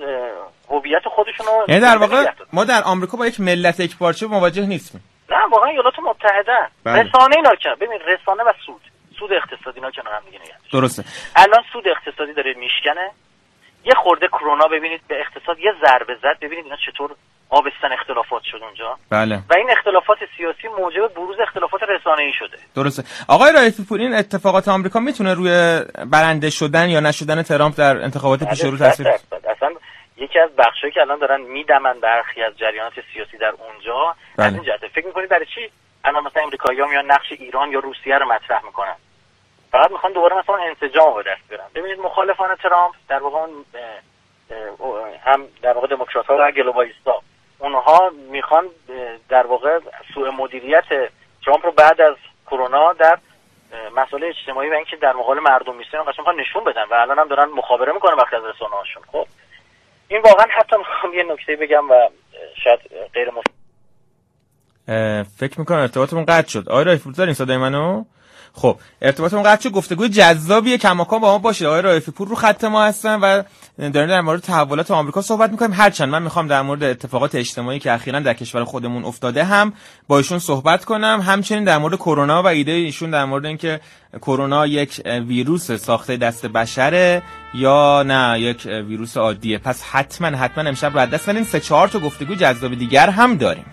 [0.70, 4.66] هویت خودشون رو یعنی در واقع ما در آمریکا با یک ملت یک پارچه مواجه
[4.66, 5.00] نیستیم.
[5.30, 6.58] نه واقعا ایالات متحده.
[6.84, 7.02] بله.
[7.02, 8.80] رسانه اینا کنار ببین رسانه و سود.
[9.18, 10.38] سود اقتصادی اینا کنار هم دیگه
[10.72, 11.04] درسته.
[11.36, 13.10] الان سود اقتصادی داره میشکنه.
[13.84, 16.38] یه خورده کرونا ببینید به اقتصاد یه ضربه زد.
[16.40, 17.10] ببینید اینا چطور
[17.50, 18.96] آبستن اختلافات شد اونجا.
[19.11, 19.37] بله.
[19.50, 21.80] و این اختلافات سیاسی موجب بروز اختلافات
[22.18, 22.58] ای شده.
[22.74, 23.02] درسته.
[23.28, 25.80] آقای رایفی پور این اتفاقات آمریکا می‌تونه روی
[26.12, 29.70] برنده شدن یا نشدن ترامپ در انتخابات پیش رو تاثیر اصلا
[30.16, 34.46] یکی از بخشایی که الان دارن میدمن برخی از جریانات سیاسی در اونجا بله.
[34.46, 35.70] از این جهت فکر می‌کنید برای چی
[36.04, 38.96] الان مثلا امریکایی‌ها میان نقش ایران یا روسیه رو مطرح می‌کنن؟
[39.72, 41.64] فقط می‌خوان دوباره مثلا انسجام به دست بیارن.
[41.74, 43.38] ببینید مخالفان ترامپ در واقع
[45.24, 47.22] هم در واقع دموکرات‌ها و گلوبالیست‌ها
[47.59, 48.64] اونها می‌خوان
[49.29, 49.79] در واقع
[50.14, 50.85] سوء مدیریت
[51.44, 52.14] ترامپ رو بعد از
[52.47, 53.18] کرونا در
[53.97, 57.29] مسئله اجتماعی و اینکه در مقابل مردم میستن قشنگ می‌خوان نشون بدن و الان هم
[57.29, 59.03] دارن مخابره می‌کنن وقتی از رسانه هاشون.
[59.12, 59.27] خب
[60.09, 61.94] این واقعا حتی می‌خوام یه نکته بگم و
[62.64, 62.81] شاید
[63.14, 63.31] غیر
[65.38, 66.68] فکر می‌کنم ارتباطمون قطع شد.
[66.68, 68.05] آقای رایفور دارین صدای منو؟
[68.52, 71.66] خب ارتباطمون قطع شد گفتگوی جذابیه کماکان با ما باشه.
[71.66, 73.42] آقای رایفی پور رو خط ما هستن و
[73.78, 75.72] داریم در مورد تحولات آمریکا صحبت می‌کنیم.
[75.72, 79.72] هرچند من می‌خوام در مورد اتفاقات اجتماعی که اخیرا در کشور خودمون افتاده هم
[80.08, 81.20] با ایشون صحبت کنم.
[81.26, 83.80] همچنین در مورد کرونا و ایده ایشون در مورد اینکه
[84.20, 87.22] کرونا یک ویروس ساخته دست بشره
[87.54, 89.58] یا نه یک ویروس عادیه.
[89.58, 93.64] پس حتما حتما امشب بعد دست سه چهار تا گفتگو جذاب دیگر هم داریم.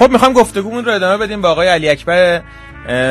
[0.00, 2.42] خب می‌خوام گفتگومون رو ادامه بدیم با آقای علی اکبر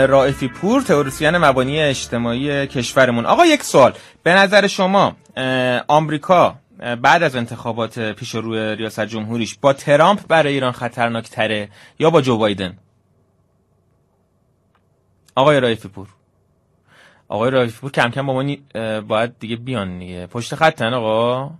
[0.05, 3.25] رائفی پور تئوریسین مبانی اجتماعی کشورمون.
[3.25, 3.93] آقا یک سوال.
[4.23, 5.15] به نظر شما
[5.87, 6.55] آمریکا
[7.01, 12.21] بعد از انتخابات پیش روی ریاست جمهوریش با ترامپ برای ایران خطرناک تره یا با
[12.21, 12.77] جو بایدن؟
[15.35, 16.07] آقای رائفی پور.
[17.27, 18.55] آقای رائفی پور کم کم با ما
[19.01, 20.27] باید دیگه بیان دیگه.
[20.27, 21.51] پشت خطن آقا؟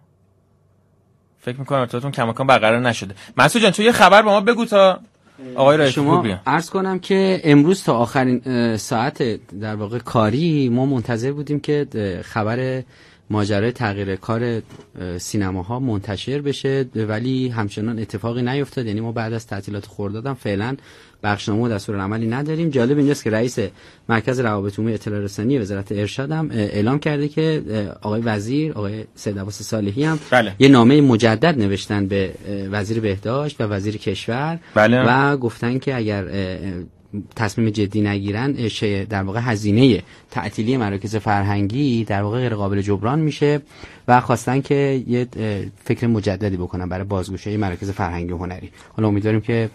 [1.40, 3.16] فکر می‌کنم ارتباطتون کماکان برقرار نشده.
[3.38, 5.00] مسعود جان تو یه خبر با ما بگو تا
[5.56, 9.24] آقای شما عرض کنم که امروز تا آخرین ساعت
[9.60, 11.88] در واقع کاری ما منتظر بودیم که
[12.24, 12.84] خبر
[13.30, 14.62] ماجرای تغییر کار
[15.18, 20.76] سینماها منتشر بشه ولی همچنان اتفاقی نیفتاد یعنی ما بعد از تعطیلات خوردادم فعلا
[21.24, 23.60] بخشنامه و دستور عملی نداریم جالب اینجاست که رئیس
[24.10, 27.64] مرکز روابط عمومی اطلاع رسانی وزارت ارشاد هم اعلام کرده که
[28.02, 30.56] آقای وزیر آقای سید عباس صالحی هم بله.
[30.60, 32.34] یه نامه مجدد نوشتن به
[32.72, 35.04] وزیر بهداشت و وزیر کشور بله.
[35.08, 36.26] و گفتن که اگر
[37.36, 38.52] تصمیم جدی نگیرن
[39.10, 43.62] در واقع هزینه تعطیلی مراکز فرهنگی در واقع غیر قابل جبران میشه
[44.08, 45.28] و خواستن که یه
[45.84, 48.72] فکر مجددی بکنن برای بازگوشی مراکز فرهنگی و هنری.
[48.96, 49.70] حالا امیدواریم که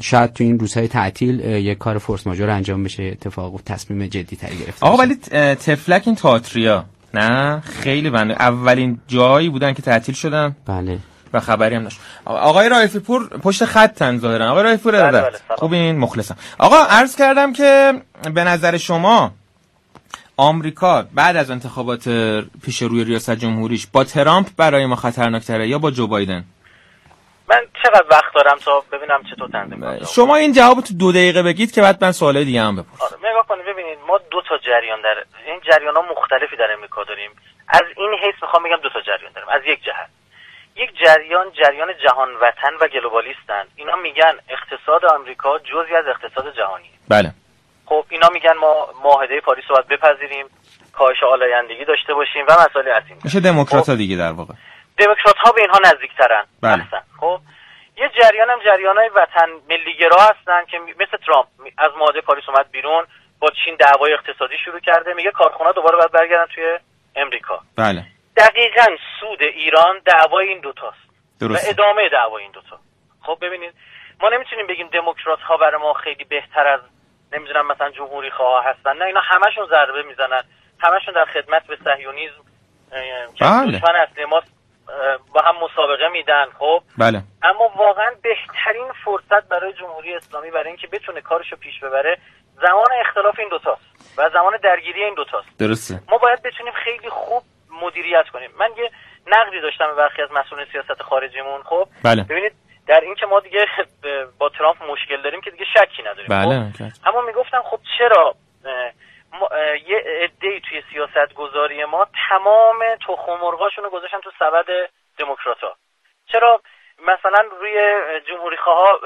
[0.00, 4.36] شاید تو این روزهای تعطیل یه کار فورس ماژور انجام بشه اتفاق و تصمیم جدی
[4.36, 5.14] تری گرفته آقا ولی
[5.54, 8.34] تفلک این تئاتریا نه؟ خیلی بنده.
[8.34, 10.98] اولین جایی بودن که تعطیل شدن؟ بله.
[11.32, 12.00] و خبری هم داشت.
[12.24, 14.50] آقای رایفی پور پشت خطن ظاهرا.
[14.50, 16.36] آقای رایفی پور بله بله خوب این مخلصم.
[16.58, 17.92] آقا عرض کردم که
[18.34, 19.30] به نظر شما
[20.36, 22.08] آمریکا بعد از انتخابات
[22.64, 26.44] پیش روی ریاست جمهوریش با ترامپ برای ما خطرناکتره یا با جو بایدن؟
[27.48, 31.42] من چقدر وقت دارم تا ببینم چطور تنظیم کنم شما این جواب تو دو دقیقه
[31.42, 33.04] بگید که بعد من سوال دیگه هم بپرسم.
[33.04, 37.04] آره نگاه کنید ببینید ما دو تا جریان در این جریان ها مختلفی در امریکا
[37.04, 37.30] داریم.
[37.68, 40.10] از این حیث می‌خوام بگم دو تا جریان داریم از یک جهت.
[40.76, 43.64] یک جریان جریان جهان وطن و globalist ن.
[43.76, 46.90] اینا میگن اقتصاد آمریکا جزئی از اقتصاد جهانی.
[47.08, 47.32] بله.
[47.86, 50.46] خب اینا میگن ما معاهده پاریس رو باید بپذیریم
[50.92, 54.54] کاهش آلایندگی داشته باشیم و مسائل از این میشه دموکرات ها دیگه در واقع.
[54.98, 56.44] دموکرات ها به اینها نزدیکترن.
[56.62, 56.86] بله.
[57.20, 57.40] خب
[57.96, 61.46] یه جریان هم جریان های وطن ملیگرا هستن که مثل ترامپ.
[61.78, 63.04] از معاهده پاریس اومد بیرون
[63.40, 66.78] با چین دعوای اقتصادی شروع کرده میگه کارخونه دوباره باید برگردن توی
[67.16, 67.60] امریکا.
[67.76, 68.04] بله.
[68.36, 70.98] دقیقا سود ایران دعوای این دوتاست.
[71.40, 71.66] درسته.
[71.66, 72.78] و ادامه دعوای این دوتا.
[73.22, 73.74] خب ببینید
[74.20, 76.80] ما نمی‌تونیم بگیم دموکرات ها برای ما خیلی بهتر از
[77.32, 78.96] نمی‌دونم مثلا جمهوری خواه هستن.
[78.96, 80.42] نه اینا همشون ضربه می‌زنن.
[80.80, 82.42] همشون در خدمت به صهیونیسم
[83.34, 83.78] که بله.
[83.78, 84.42] دشمن اصلی ما
[85.32, 87.22] با هم مسابقه میدن خب؟ بله.
[87.42, 92.18] اما واقعا بهترین فرصت برای جمهوری اسلامی برای اینکه بتونه کارشو پیش ببره
[92.62, 93.82] زمان اختلاف این دوتاست
[94.18, 95.58] و زمان درگیری این دوتاست.
[95.58, 96.00] درسته.
[96.08, 97.42] ما باید بتونیم خیلی خوب
[97.82, 98.50] مدیریت کنیم.
[98.58, 98.90] من یه
[99.26, 102.22] نقدی داشتم به برخی از مسئولین سیاست خارجیمون خب؟ بله.
[102.22, 102.52] ببینید
[102.86, 103.66] در این که ما دیگه
[104.38, 108.34] با ترامپ مشکل داریم که دیگه شکی نداریم بله خب؟ اما می‌گفتم خب چرا
[109.32, 109.48] ما
[109.86, 114.66] یه عده توی سیاست گذاری ما تمام تخم مرغاشون رو گذاشتن تو سبد
[115.18, 115.76] دموکراتا؟
[116.32, 116.60] چرا
[116.98, 117.74] مثلا روی
[118.28, 119.00] جمهوری خواه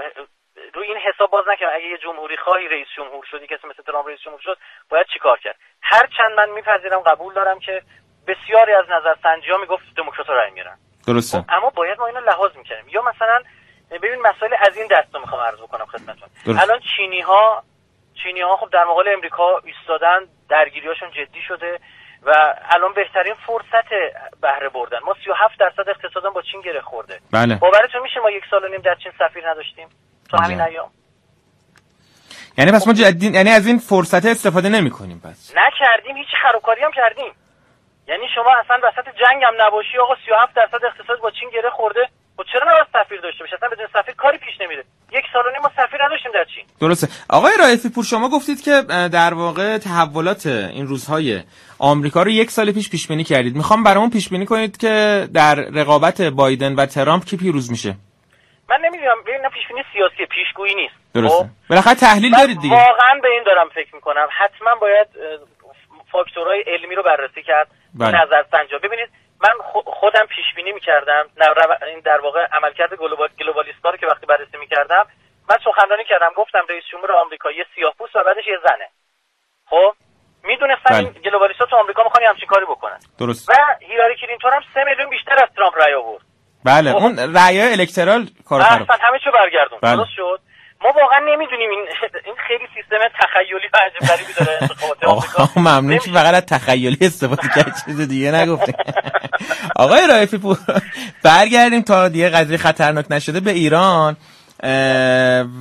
[0.74, 4.08] روی این حساب باز نکنم اگه یه جمهوری خواهی رئیس جمهور شدی کسی مثل ترامپ
[4.08, 4.58] رئیس جمهور شد
[4.90, 7.82] باید چیکار کرد؟ هر چند من میپذیرم قبول دارم که
[8.26, 11.44] بسیاری از نظرسنجی ها می‌گفت دموکرات رای میرن درسته.
[11.48, 13.42] اما باید ما اینو لحاظ می‌کنیم یا مثلا
[13.90, 16.58] ببین مسائل از این دست رو می‌خوام عرض بکنم خدمتتون.
[16.58, 17.62] الان چینی ها
[18.22, 21.78] چینی ها خب در مقابل امریکا ایستادن درگیریاشون جدی شده
[22.22, 23.88] و الان بهترین فرصت
[24.40, 24.98] بهره بردن.
[25.06, 27.20] ما 37 درصد اقتصادم با چین گره خورده.
[27.32, 27.54] بله.
[27.56, 29.88] باورتون میشه ما یک سال و نیم در چین سفیر نداشتیم؟
[30.30, 30.90] تا همین ایام.
[32.58, 35.54] یعنی پس ما جدی یعنی از این فرصت استفاده نمی کنیم پس.
[35.56, 37.32] نکردیم هیچ خرابکاری هم کردیم.
[38.10, 42.08] یعنی شما اصلا وسط جنگ هم نباشی آقا 37 درصد اقتصاد با چین گره خورده.
[42.36, 44.84] خب چرا نباید سفیر داشته باشه اصلا بدون سفیر کاری پیش نمیره.
[45.12, 46.64] یک سال و نیم ما سفیر نداشتیم در چین.
[46.80, 47.08] درسته.
[47.30, 51.40] آقای رائفی پور شما گفتید که در واقع تحولات این روزهای
[51.78, 53.56] آمریکا رو یک سال پیش پیش بینی کردید.
[53.56, 57.94] می‌خوام برامون پیش بینی کنید که در رقابت بایدن و ترامپ کی پیروز میشه؟
[58.70, 59.22] من نمی‌دونم.
[59.26, 60.94] ببین پیش بینی سیاسی پیشگویی نیست.
[61.14, 61.44] درسته.
[61.70, 62.74] بالاخره تحلیل دارید دیگه.
[62.74, 64.28] واقعا به این دارم فکر می‌کنم.
[64.40, 65.06] حتما باید
[66.12, 67.68] فاکتورهای علمی رو بررسی کرد.
[67.94, 68.22] بله.
[68.22, 69.08] نظر سنجا ببینید
[69.44, 71.24] من خودم پیش بینی می‌کردم
[71.86, 75.06] این در واقع عملکرد global globalist ا رو که وقتی بررسی می‌کردم
[75.50, 78.88] من سخنرانی کردم گفتم رئیس جمهور آمریکا یه سیاه‌پوست و بعدش یه زنه.
[79.70, 79.92] خب؟
[80.44, 80.98] می‌دونستم بله.
[80.98, 82.98] این globalist ا تو آمریکا می‌خوان همچین کاری بکنن.
[83.18, 83.48] درست.
[83.50, 86.22] و هیلاری کلینتون هم 3 میلیون بیشتر از ترامپ رأی آورد.
[86.64, 86.90] بله.
[86.90, 89.96] اون رأی electoral کار اصلا همه چی برگردون بله.
[89.96, 90.40] درست شد؟
[90.84, 91.86] ما واقعا نمی‌دونیم این
[92.24, 94.58] این خیلی سیستم تخیلی و عجیب غریبی داره.
[94.60, 98.74] انتخابات آمریکا ممنون که فقط از تخیلی استفاده کرد چیز دیگه نگفتیم.
[99.76, 100.58] آقای رایفی پور
[101.22, 104.16] برگردیم تا دیگه قضیه خطرناک نشده به ایران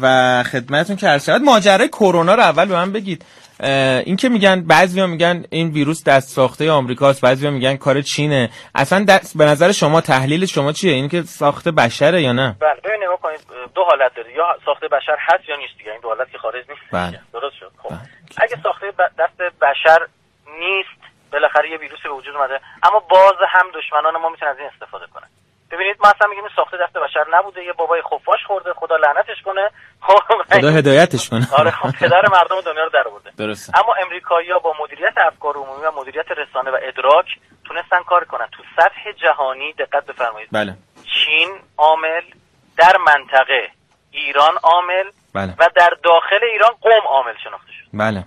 [0.02, 1.42] و خدمتون که عرض شود.
[1.42, 3.26] ماجرای کرونا رو اول به من بگید.
[4.06, 8.50] این که میگن بعضیا میگن این ویروس دست ساخته آمریکاست بعضیا میگن کار چینه.
[8.76, 12.80] اصلا دست به نظر شما تحلیل شما چیه؟ این که ساخته بشره یا نه؟ بله
[12.84, 13.40] ببینید نگاه کنید
[13.76, 14.34] دو حالت داره.
[14.34, 16.82] یا ساخته بشر هست یا نیست دیگه این دو حالت که خارج نیست.
[16.92, 17.20] بله.
[17.34, 17.72] درست شد.
[17.84, 17.90] خب.
[17.90, 18.00] بله.
[18.38, 20.00] اگه ساخته دست بشر
[20.60, 21.00] نیست
[21.32, 25.06] بالاخره یه ویروسی به وجود اومده اما باز هم دشمنان ما می‌تونن از این استفاده
[25.14, 25.28] کنن.
[25.72, 29.70] ببینید ما اصلا میگیم ساخته دست بشر نبوده یه بابای خفاش خورده خدا لعنتش کنه.
[30.08, 30.18] خب
[30.54, 31.48] خدا هدایتش کنه.
[31.60, 33.80] آره خب پدر مردم دنیا رو درآورده درسته.
[33.80, 37.26] اما امریکایی‌ها با مدیریت افکار عمومی و مدیریت رسانه و ادراک
[37.66, 38.48] تونستن کار کنن.
[38.52, 40.50] تو سطح جهانی دقت بفرمایید.
[40.52, 40.76] بله.
[41.14, 42.22] چین عامل
[42.78, 43.62] در منطقه
[44.12, 45.04] ایران عامل
[45.34, 45.54] بله.
[45.60, 48.24] و در داخل ایران قوم عامل شناخته شد بله.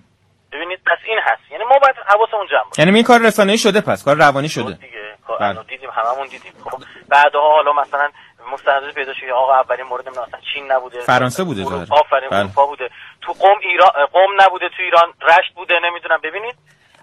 [0.53, 1.51] ببینید پس این هست.
[1.51, 2.83] یعنی ما باید حواسمون جمع باشه.
[2.83, 4.73] یعنی این کار رسانه‌ای شده پس کار روانی شده.
[4.73, 5.02] دیگه.
[5.41, 5.63] بله.
[5.63, 6.53] دیدیم هممون دیدیم.
[6.71, 8.11] خب بعدها حالا مثلا
[8.53, 11.01] مستندات پیدا شد آقا اولین مورد مثلا چین نبوده.
[11.01, 12.39] فرانسه بوده آفرین بله.
[12.39, 12.91] اروپا بوده.
[13.21, 16.21] تو قم ایران قم نبوده تو ایران رشت بوده نمی‌دونم.
[16.23, 16.55] ببینید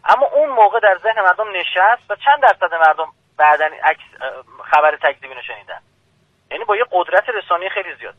[0.06, 3.70] اما اون موقع در ذهن مردم نشست و چند درصد مردم بعدا
[4.72, 5.82] خبر تکذیبی رو شنیدن.
[6.52, 8.16] یعنی با یه قدرت رسانی خیلی زیاد.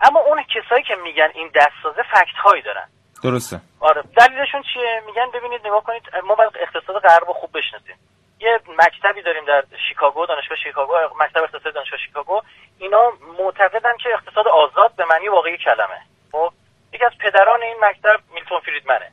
[0.00, 2.88] اما اون کسایی که میگن این دستسازه فکت هایی دارن.
[3.24, 3.60] درسته.
[3.80, 4.02] آره.
[4.02, 7.96] دلیلشون چیه؟ میگن ببینید نگاه کنید ما باید اقتصاد غرب خوب بشناسیم.
[8.40, 12.42] یه مکتبی داریم در شیکاگو دانشگاه شیکاگو مکتب اقتصاد دانشگاه شیکاگو.
[12.78, 16.00] اینا معتقدن که اقتصاد آزاد به معنی واقعی کلمه.
[16.32, 16.52] خب؟
[16.92, 19.12] یکی از پدران این مکتب میلتون فریدمنه.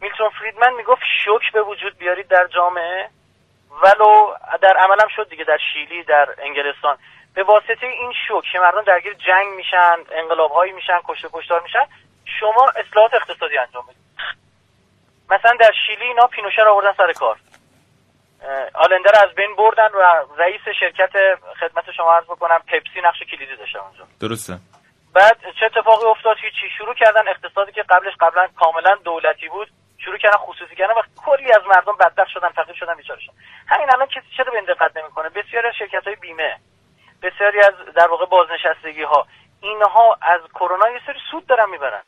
[0.00, 3.08] میلتون فریدمن می‌گفت شوک به وجود بیارید در جامعه.
[3.82, 6.98] ولو در عملم شد دیگه در شیلی در انگلستان.
[7.34, 11.86] به واسطه این شوک که مردم درگیر جنگ میشن انقلاب هایی میشن کشته کشتار میشن
[12.40, 14.06] شما اصلاحات اقتصادی انجام بدید.
[15.30, 17.36] مثلا در شیلی اینا پینوشه رو آوردن سر کار.
[18.74, 20.02] آلنده از بین بردن و
[20.36, 21.12] رئیس شرکت
[21.60, 24.04] خدمت شما عرض بکنم پپسی نقش کلیدی داشته اونجا.
[24.20, 24.58] درسته.
[25.14, 26.70] بعد چه اتفاقی افتاد؟ هیچی.
[26.78, 29.68] شروع کردن اقتصادی که قبلش قبلا کاملا دولتی بود
[29.98, 33.34] شروع کردن خصوصی کردن و کلی از مردم بدبخت شدن فقیر شدن بیچاره شدن.
[33.68, 36.56] همین الان کسی چرا به این دقت نمی‌کنه؟ بسیاری از شرکت های بیمه
[37.22, 39.26] بسیاری از در واقع بازنشستگی ها
[39.60, 42.02] اینها از کرونا یه سری سود دارن می‌برن.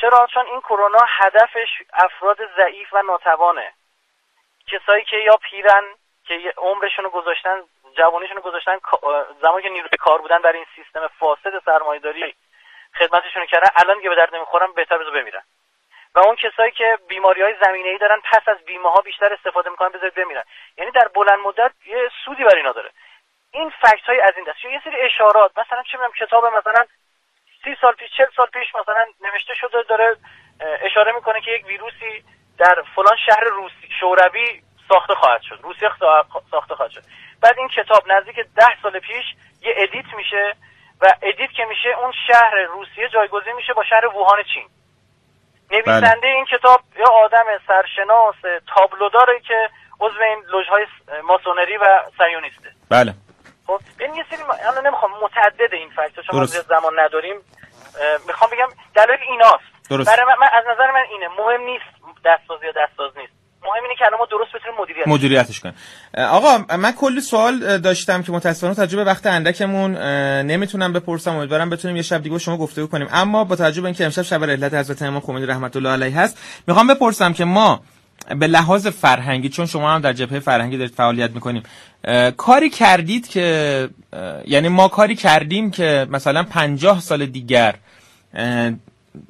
[0.00, 3.72] چرا؟ چون این کرونا هدفش افراد ضعیف و ناتوانه.
[4.66, 5.84] کسایی که یا پیرن
[6.24, 7.60] که عمرشون رو گذاشتن
[7.96, 8.78] جوانیشون رو گذاشتن
[9.42, 12.34] زمانی که نیروی کار بودن برای این سیستم فاسد سرمایه‌داری
[12.98, 15.42] خدمتشون کردن الان دیگه به درد نمی‌خورن بهتر بذار بمیرن.
[16.14, 19.70] و اون کسایی که بیماری های زمینه ای دارن پس از بیمه ها بیشتر استفاده
[19.70, 20.42] می‌کنن بذارید بمیرن.
[20.78, 22.90] یعنی در بلند مدت یه سودی برای اینا داره.
[23.50, 26.86] این فکت های از این دست یه سری اشارات مثلا چه می‌دونم کتاب مثلا
[27.64, 30.16] سی سال پیش چل سال پیش مثلا نوشته شده داره
[30.60, 32.24] اشاره می‌کنه که یک ویروسی
[32.58, 35.60] در فلان شهر روسی شوروی ساخته خواهد شد.
[35.62, 35.90] روسیه
[36.50, 37.02] ساخته خواهد شد.
[37.42, 39.24] بعد این کتاب نزدیک ده سال پیش
[39.62, 40.54] یه edit میشه
[41.00, 44.68] و edit که میشه اون شهر روسیه جایگزین میشه با شهر ووهان چین.
[45.70, 46.28] نویسنده بله.
[46.28, 49.68] این کتاب یا آدم سرشناس تابلوداری که
[50.00, 50.86] عضو این لژهای
[51.24, 52.70] ماسونری و صهیونیسته.
[52.90, 53.14] بله.
[53.66, 54.80] خب این یه سری ما...
[54.80, 57.36] نمی‌خوام متعدد این fact چون زمان نداریم.
[58.26, 59.88] می‌خوام بگم دلیل ایناست.
[59.90, 60.16] درست.
[60.16, 61.28] برای من, از نظر من اینه.
[61.28, 63.32] مهم نیست دست‌ساز یا دست‌ساز نیست.
[63.62, 65.74] مهم اینه که ما درست بتونیم مدیریت مدیریتش کنیم.
[66.18, 69.96] آقا من کلی سوال داشتم که متاسفانه تجربه وقت اندکمون
[70.42, 71.36] نمی‌تونم بپرسم.
[71.36, 73.08] امیدوارم بتونیم یه شب دیگه شما گفتگو کنیم.
[73.12, 76.62] اما با توجه به اینکه امشب شب رحلت حضرت امام خمینی رحمت الله علیه هست
[76.66, 77.80] می‌خوام بپرسم که ما
[78.38, 81.62] به لحاظ فرهنگی چون شما هم در جبهه فرهنگی دارید فعالیت می‌کنیم
[82.36, 83.88] کاری کردید که
[84.46, 87.74] یعنی ما کاری کردیم که مثلا پنجاه سال دیگر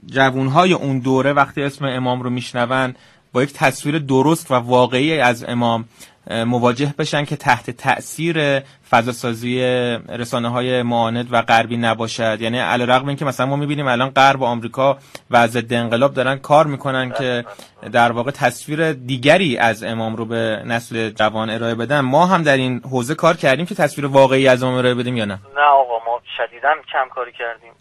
[0.07, 2.95] جوانهای اون دوره وقتی اسم امام رو میشنون
[3.33, 5.85] با یک تصویر درست و واقعی از امام
[6.31, 9.61] مواجه بشن که تحت تاثیر فضاسازی
[10.09, 12.41] رسانه های معاند و غربی نباشد.
[12.41, 14.99] یعنی علیرغم اینکه مثلا ما می‌بینیم الان غرب و آمریکا
[15.31, 17.45] و ضد انقلاب دارن کار می‌کنن که
[17.93, 22.01] در واقع تصویر دیگری از امام رو به نسل جوان ارائه بدن.
[22.01, 25.25] ما هم در این حوزه کار کردیم که تصویر واقعی از امام ارائه بدیم یا
[25.25, 27.73] نه؟ نه آقا ما شدیدا کم کاری کردیم.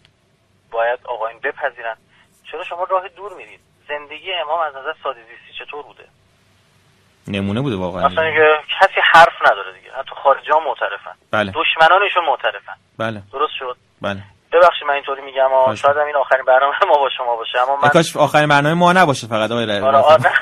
[0.72, 1.96] باید آقایون بپذیرن.
[2.50, 6.04] چرا شما راه دور میرید؟ زندگی امام از نظر ساده زیستی چطور بوده؟
[7.28, 8.06] نمونه بوده واقعا.
[8.06, 8.48] اصلا که
[8.80, 9.92] کسی حرف نداره دیگه.
[9.98, 11.14] حتی خارجی ها معترفن.
[11.30, 11.52] بله.
[11.54, 12.76] دشمنانشون معترفن.
[12.98, 13.22] بله.
[13.32, 14.22] درست شد؟ بله.
[14.52, 17.58] ببخشید من اینطوری میگم اما شاید این آخرین برنامه ما با شما باشه.
[17.58, 20.22] اما من کاش آخرین برنامه ما نباشه فقط آقای آره آره.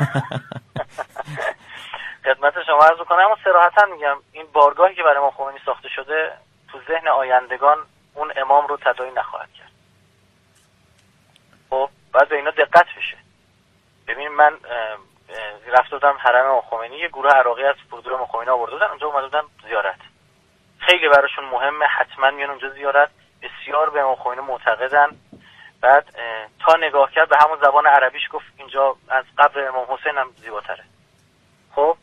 [2.24, 6.32] خدمت شما عرض کنم اما صراحتا میگم این بارگاهی که برای ما خمینی ساخته شده
[6.72, 7.76] تو ذهن آیندگان
[8.14, 9.69] اون امام رو تداعی نخواهد کرد.
[11.70, 13.16] خب بعد به اینا دقت بشه.
[14.06, 14.58] ببین من
[15.66, 19.42] رفته بودم حرم خمینی یه گروه عراقی از فرودگاه خمینی آورده بودن اونجا اومده بودن
[19.68, 20.00] زیارت.
[20.78, 23.10] خیلی براشون مهمه حتما میان اونجا زیارت.
[23.42, 25.16] بسیار به امام خمینی معتقدن.
[25.80, 26.04] بعد
[26.60, 30.84] تا نگاه کرد به همون زبان عربیش گفت اینجا از قبر امام حسین هم زیباتره.
[31.74, 31.96] خب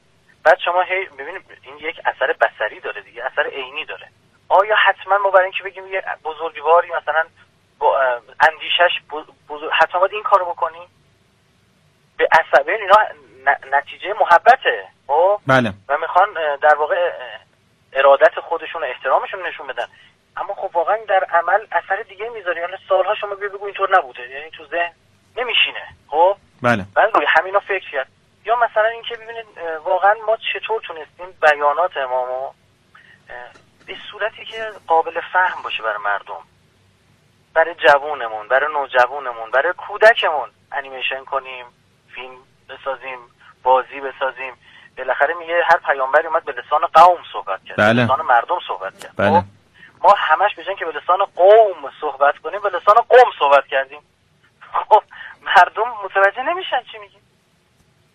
[0.44, 4.08] بعد شما هی ببینید این یک اثر بسری داره دیگه اثر عینی داره.
[4.50, 7.24] آیا حتما ما برای اینکه بگیم یه بزرگواری مثلا
[7.80, 8.00] با
[8.40, 9.02] اندیشش
[9.50, 9.72] بزرگ...
[9.74, 10.88] حتما باید این کارو بکنیم
[12.18, 12.96] به عصبه اینا
[13.72, 15.74] نتیجه محبته خب؟ بله.
[15.90, 16.28] و می‌خوان
[16.62, 17.12] در واقع
[17.94, 19.88] ارادت خودشون و احترامشون نشون بدن.
[20.38, 22.62] اما خب واقعا در عمل اثر دیگه می‌ذاره.
[22.62, 24.30] یعنی سالها شما بگو اینطور نبوده.
[24.30, 24.92] یعنی تو ذهن
[25.38, 25.84] نمیشینه.
[26.08, 26.86] خب؟ بله.
[26.96, 28.08] بعد روی همینا فکر کرد.
[28.46, 29.46] یا مثلا اینکه ببینید
[29.84, 32.52] واقعا ما چطور تونستیم بیانات امامو
[33.88, 36.42] به صورتی که قابل فهم باشه برای مردم.
[37.58, 41.66] برای جوونمون برای نوجوونمون برای کودکمون انیمیشن کنیم
[42.16, 42.36] فیلم
[42.70, 43.20] بسازیم
[43.64, 44.54] بازی بسازیم
[44.98, 47.94] بالاخره میگه هر پیامبری اومد به لسان قوم صحبت کرد بله.
[47.94, 49.30] به لسان مردم صحبت کرد بله.
[49.30, 49.46] خب؟
[50.04, 54.00] ما همش بجن که به لسان قوم صحبت کنیم به لسان قوم صحبت کردیم
[54.74, 55.04] خب
[55.42, 57.22] مردم متوجه نمیشن چی میگیم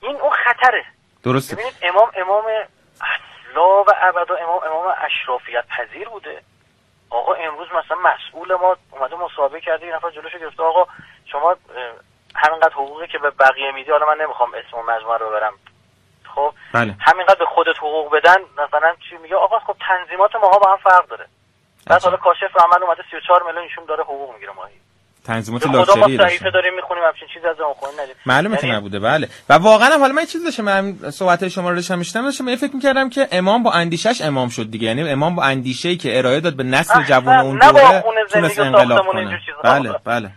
[0.01, 0.85] این اون خطره
[1.23, 2.45] درسته ببینید امام امام
[3.01, 6.43] اصلا و ابدا امام امام اشرافیت پذیر بوده
[7.13, 10.63] آقا امروز مثلا مسئول ما اومده مصاحبه کرده یه نفر جلوشو گرفته.
[10.63, 10.87] آقا
[11.25, 11.57] شما
[12.35, 15.53] همینقدر حقوقی که به بقیه میدی حالا من نمی‌خوام اسم مجموعه رو ببرم.
[16.35, 16.97] خب؟ بله.
[17.01, 21.07] همینقدر به خودت حقوق بدن مثلا چی میگه؟ آقا خب تنظیمات ماها با هم فرق
[21.07, 21.27] داره.
[21.87, 24.81] بعد حالا کاشف عمل اومده 34 میلیون ایشون داره حقوق می‌گیره ماهی.
[25.25, 28.99] تنظیمات لاکچری داشتن داریم می‌خونیم همچین چیزی از اون ندیم معلومه که یعنی- نبوده.
[29.01, 29.29] بله.
[29.49, 32.49] و واقعا هم حالا من یه چیز داشتم من صحبت شما رو داشتم میشتم داشتم
[32.49, 34.87] یه فکر می‌کردم که امام با اندیشش امام شد دیگه.
[34.87, 37.03] یعنی امام با اندیشه که ارائه داد به نسل.
[37.03, 39.41] جوان اون دوره تونست انقلاب کنه.
[39.65, 40.31] بله بله.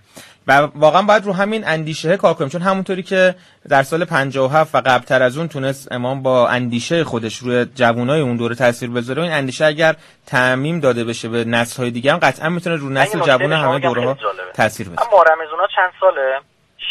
[0.48, 2.50] و واقعا باید رو همین اندیشه کار کنیم.
[2.50, 3.36] چون همونطوری که
[3.70, 8.38] در سال 57 و قبلتر از اون تونست امام با اندیشه خودش روی جوانای اون
[8.38, 9.22] دوره تاثیر بذاره.
[9.22, 9.96] این اندیشه اگر
[10.28, 14.06] تعمیم داده بشه به نسل های دیگه هم قطعا می‌تونه رو نسل جوان همه دوره
[14.06, 14.18] ها.
[14.56, 15.08] تاثیر بذاره.
[15.08, 16.40] اما رمزونا چند ساله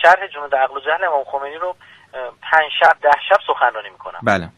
[0.02, 4.20] شرح جنود عقل و جهل امام خمینی رو اه، پنج شب ده شب سخنرانی می‌کنم.
[4.22, 4.48] بله.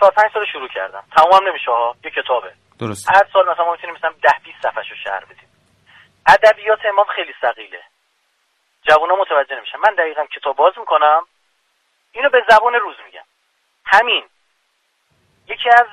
[0.00, 1.02] چهار پنج سال شروع کردم.
[1.16, 2.50] تمام نمیشه ها یه کتابه.
[2.78, 5.48] درست هر سال مثلا ما می‌تونیم مثلا ده 20 صفحه رو شرح بدیم.
[6.26, 7.80] ادبیات امام خیلی ثقیله.
[8.90, 9.78] جوونا متوجه نمیشن.
[9.78, 11.22] من دقیقا کتاب باز می‌کنم.
[12.12, 13.24] اینو به زبان روز میگم.
[13.84, 14.24] همین.
[15.48, 15.86] یکی از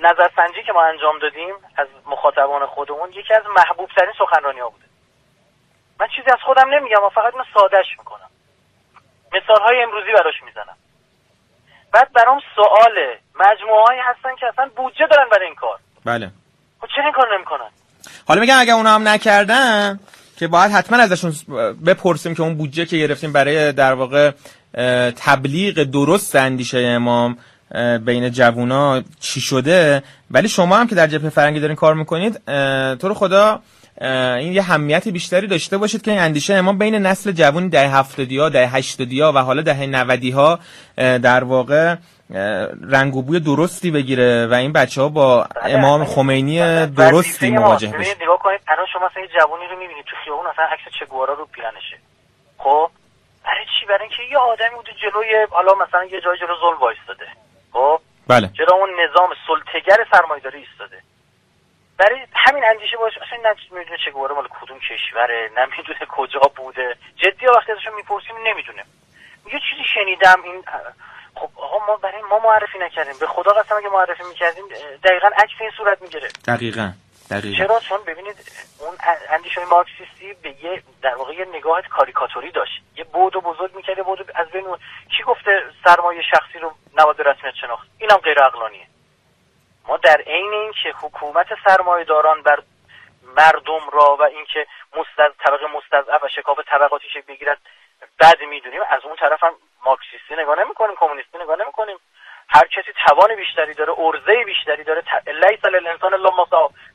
[0.00, 4.84] نظرسنجی که ما انجام دادیم از مخاطبان خودمون یکی از محبوب ترین سخنرانی ها بوده.
[6.00, 8.30] من چیزی از خودم نمیگم و فقط اینو سادش می‌کنم.
[9.32, 10.76] مثال های امروزی براش می‌زنم.
[11.92, 15.78] بعد برام سواله مجموعه هایی هستن که اصلا بودجه دارن برای این کار.
[16.04, 16.30] بله.
[16.80, 17.70] خب چرا این کار نمی‌کنن؟
[18.28, 20.00] حالا میگم اگه اونا هم نکردن
[20.42, 21.34] که باید حتما ازشون
[21.86, 24.30] بپرسیم که اون بودجه که گرفتیم برای در واقع
[25.16, 27.36] تبلیغ درست اندیشه امام
[28.04, 30.02] بین جوونا چی شده.
[30.30, 32.40] ولی شما هم که در جبهه فرنگی دارین کار می‌کنید
[32.98, 33.60] تو رو خدا
[34.38, 38.38] این یه همیت بیشتری داشته باشید که این اندیشه امام بین نسل جوون دهه هفتادی
[38.38, 40.58] ها دهه هشتادی ها و حالا دهه نودی ها
[40.96, 41.96] در واقع
[42.90, 48.16] رنگ و بوی درستی بگیره و این بچه ها با امام خمینی درستی مواجه بشه
[48.22, 51.46] نگاه کنید الان شما مثلا یه جوونی رو می‌بینید تو خیابون اصلا عکس چگوارا رو
[51.46, 51.98] پیرنشه.
[52.58, 52.90] خب؟
[53.44, 57.26] برای چی؟ برای اینکه یه آدمی بوده جلوی حالا مثلا یه جای جلو ظلم وایستاده.
[57.72, 58.50] خب؟ بله.
[58.58, 60.98] چرا اون نظام سلطگر سرمایه‌داری ایستاده.
[61.98, 63.38] برای همین اندیشه باشه اصلا
[63.72, 66.96] نمی‌دونه چگوارا مال کدوم کشوره نمی‌دونه کجا بوده.
[67.16, 68.82] جدی وقتی ازشون می‌پرسیم نمی‌دونه
[69.52, 70.64] یه چیزی شنیدم این
[71.34, 73.14] خب آقا ما برای ما معرفی نکردیم.
[73.20, 74.64] به خدا قسم اگه معرفی می‌کردیم
[75.04, 76.92] دقیقا عکس این صورت می‌گیره دقیقا
[77.30, 77.64] دقیقا.
[77.66, 78.36] چرا؟ چون ببینید
[78.78, 78.96] اون
[79.28, 82.82] اندیشه مارکسیستی به یه در واقع یه نگاه کاریکاتوری داشت.
[82.96, 84.78] یه بود بزرگ می‌کرد یه بود از بین اون-
[85.16, 85.50] کی گفته
[85.84, 88.86] سرمایه شخصی رو نباید به رسمیت شناخت؟ اینم غیر عقلانیه.
[89.88, 92.62] ما در عین اینکه حکومت سرمایه داران بر
[93.36, 94.66] مردم را و اینکه
[94.96, 95.32] مستز...
[95.44, 97.58] طبقه مستضعف و شکاف طبقاتی شکل بگیرد
[98.20, 99.54] بد می‌دونیم از اون طرف هم
[99.86, 101.96] مارکسیستی نگاه نمی‌کنیم کمونیستی نگاه نمی‌کنیم.
[102.48, 105.02] هر کسی توان بیشتری داره ارزه بیشتری داره.
[105.26, 106.46] لیس للانسان الا ما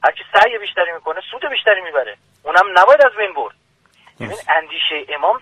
[0.03, 2.18] هر کی سعی بیشتری می‌کنه سود بیشتری می‌بره.
[2.43, 3.55] اونم نباید از بین برد.
[4.20, 5.39] ببین اندیشه امام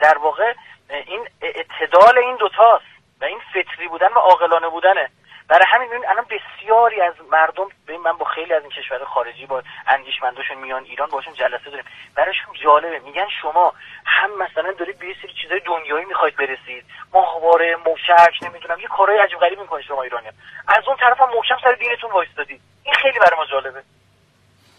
[0.00, 0.54] در واقع
[0.90, 2.84] این اعتدال این دوتاست.
[3.20, 5.10] و این فطری بودن و عاقلانه بودنه.
[5.48, 9.46] برای همین ببین الان بسیاری از مردم ببین من با خیلی از این کشور خارجی
[9.46, 11.84] با اندیشمنداشون میان ایران باشون جلسه داریم.
[12.14, 12.98] برایشون جالبه.
[12.98, 13.72] میگن شما
[14.06, 16.84] هم مثلا دارید به یه سری چیزای دنیایی می‌خواید برسید.
[17.12, 20.28] ماهواره موشک نمی‌دونم یه کارهای عجیب غریب می‌کنید شما ایرانی
[20.68, 22.60] از اون طرف هم محکم سر دینتون وایستادید.
[22.84, 23.82] این خیلی برای ما جالبه.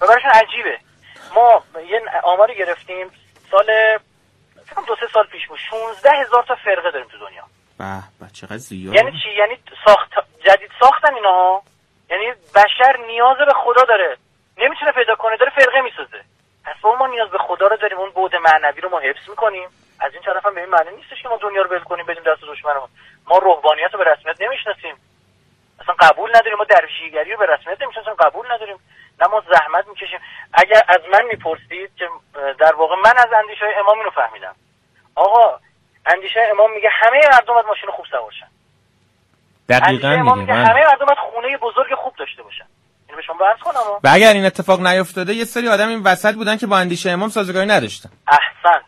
[0.02, 0.80] و برایشون عجیبه.
[1.36, 3.12] ما یه آماری گرفتیم
[3.52, 4.00] سال
[4.88, 5.60] دو سه سال پیش بود.
[5.70, 7.44] 16 هزار تا فرقه داریم تو دنیا.
[7.80, 8.96] به به چقدر زیاد.
[8.96, 10.12] یعنی چی؟ یعنی ساخت
[10.46, 11.62] جدید ساختن اینا
[12.10, 14.18] یعنی بشر نیاز به خدا داره.
[14.58, 16.24] نمی‌تونه پیدا کنه داره فرقه می‌سازه.
[16.66, 19.70] پس ما نیاز به خدا رو داریم اون بعد معنوی رو ما حفظ می‌کنیم.
[20.00, 22.24] از این طرف هم به این معنی نیستش که ما دنیا رو ول کنیم بدیم
[22.24, 22.90] دست دشمنمون.
[23.28, 24.96] ما روحانیت رو به رسمیت نمی‌شناسیم.
[25.80, 28.78] اصلا قبول نداریم ما درویشیگری رو به رسمیت نمی‌شناسیم قبول نداریم.
[29.22, 30.20] نه ما زحمت می‌کشیم.
[30.54, 32.10] اگر از من می‌پرسید که
[32.60, 34.56] در واقع من از اندیشه های امام اینو فهمیدم.
[35.16, 35.60] آقا
[36.16, 38.48] اندیشه امام میگه همه مردم باید ماشین خوب سوار شن.
[39.70, 40.66] دقیقا میگه, میگه بله.
[40.66, 42.66] همه مردم باید خونه بزرگ خوب داشته باشن.
[43.08, 46.34] اینو به شما برس کنم و اگر این اتفاق نیفتاده یه سری آدم این وسط
[46.34, 48.10] بودن که با اندیشه امام سازگاری نداشتن.
[48.28, 48.82] احسن.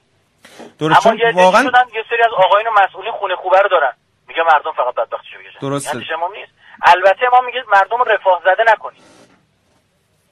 [0.79, 3.93] درست اما چون یه واقعا شدن یه سری از آقایون مسئولین خونه خوبه رو دارن.
[4.27, 5.59] میگه مردم فقط بدبختیشو بکشن.
[5.61, 5.95] درسته.
[5.95, 6.51] اندیشه امام نیست.
[6.81, 9.03] البته امام میگه مردم رو رفاه زده نکنید.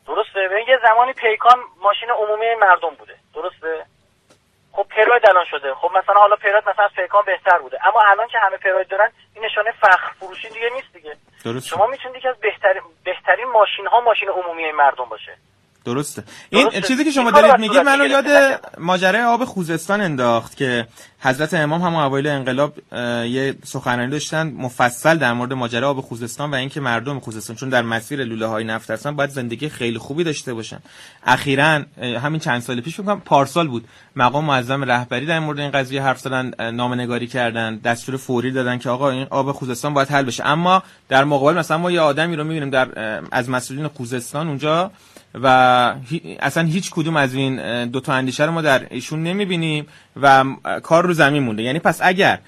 [0.07, 3.15] درسته؟ یه زمانی پیکان ماشین عمومی مردم بوده.
[3.33, 3.85] درسته؟
[4.77, 5.73] خب پراید الان شده.
[5.73, 7.77] خب مثلا حالا پراید مثلا از پیکان بهتر بوده.
[7.87, 11.17] اما الان که همه پراید دارن این نشانه فخر فروشی دیگه نیست دیگه.
[11.45, 15.37] درسته شما می‌تونید که از بهترین بهترین ماشین ها ماشین عمومی مردم باشه.
[15.87, 16.81] درسته این درسته.
[16.81, 18.05] چیزی که شما دارید میگید منو.
[18.05, 18.25] یاد
[18.77, 20.87] ماجرای آب خوزستان انداخت که
[21.19, 22.73] حضرت امام هم اوایل انقلاب
[23.25, 27.81] یه سخنرانی داشتن مفصل در مورد ماجرای آب خوزستان و اینکه مردم خوزستان چون در
[27.81, 30.79] مسیر لوله های نفت هستن باید زندگی خیلی خوبی داشته باشن
[31.25, 36.03] اخیرا همین چند سال پیش میگم پارسال بود مقام معظم رهبری در مورد این قضیه
[36.03, 40.23] حرف زدن اه، نامه‌نگاری کردن دستور فوری دادن که آقا این آب خوزستان باید حل
[40.23, 42.87] بشه اما در مقابل مثلا ما یه آدمی رو می‌بینیم در
[43.31, 44.91] از مسئولین خوزستان اونجا
[45.33, 45.47] و
[46.39, 49.87] اصلا هیچ کدوم از این اه، دو تا اندیشه رو ما در ایشون نمی‌بینیم.
[50.21, 50.43] و
[50.83, 51.63] کار رو زمین مونده.
[51.63, 52.39] یعنی پس اگر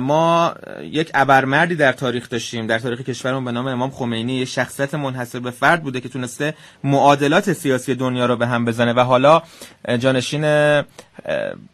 [0.00, 4.94] ما یک ابرمردی در تاریخ داشتیم در تاریخ کشورمون به نام امام خمینی یه شخصیت
[4.94, 8.92] منحصر به فرد بوده که تونسته معادلات سیاسی دنیا رو به هم بزنه.
[8.92, 9.42] و حالا
[9.98, 10.42] جانشین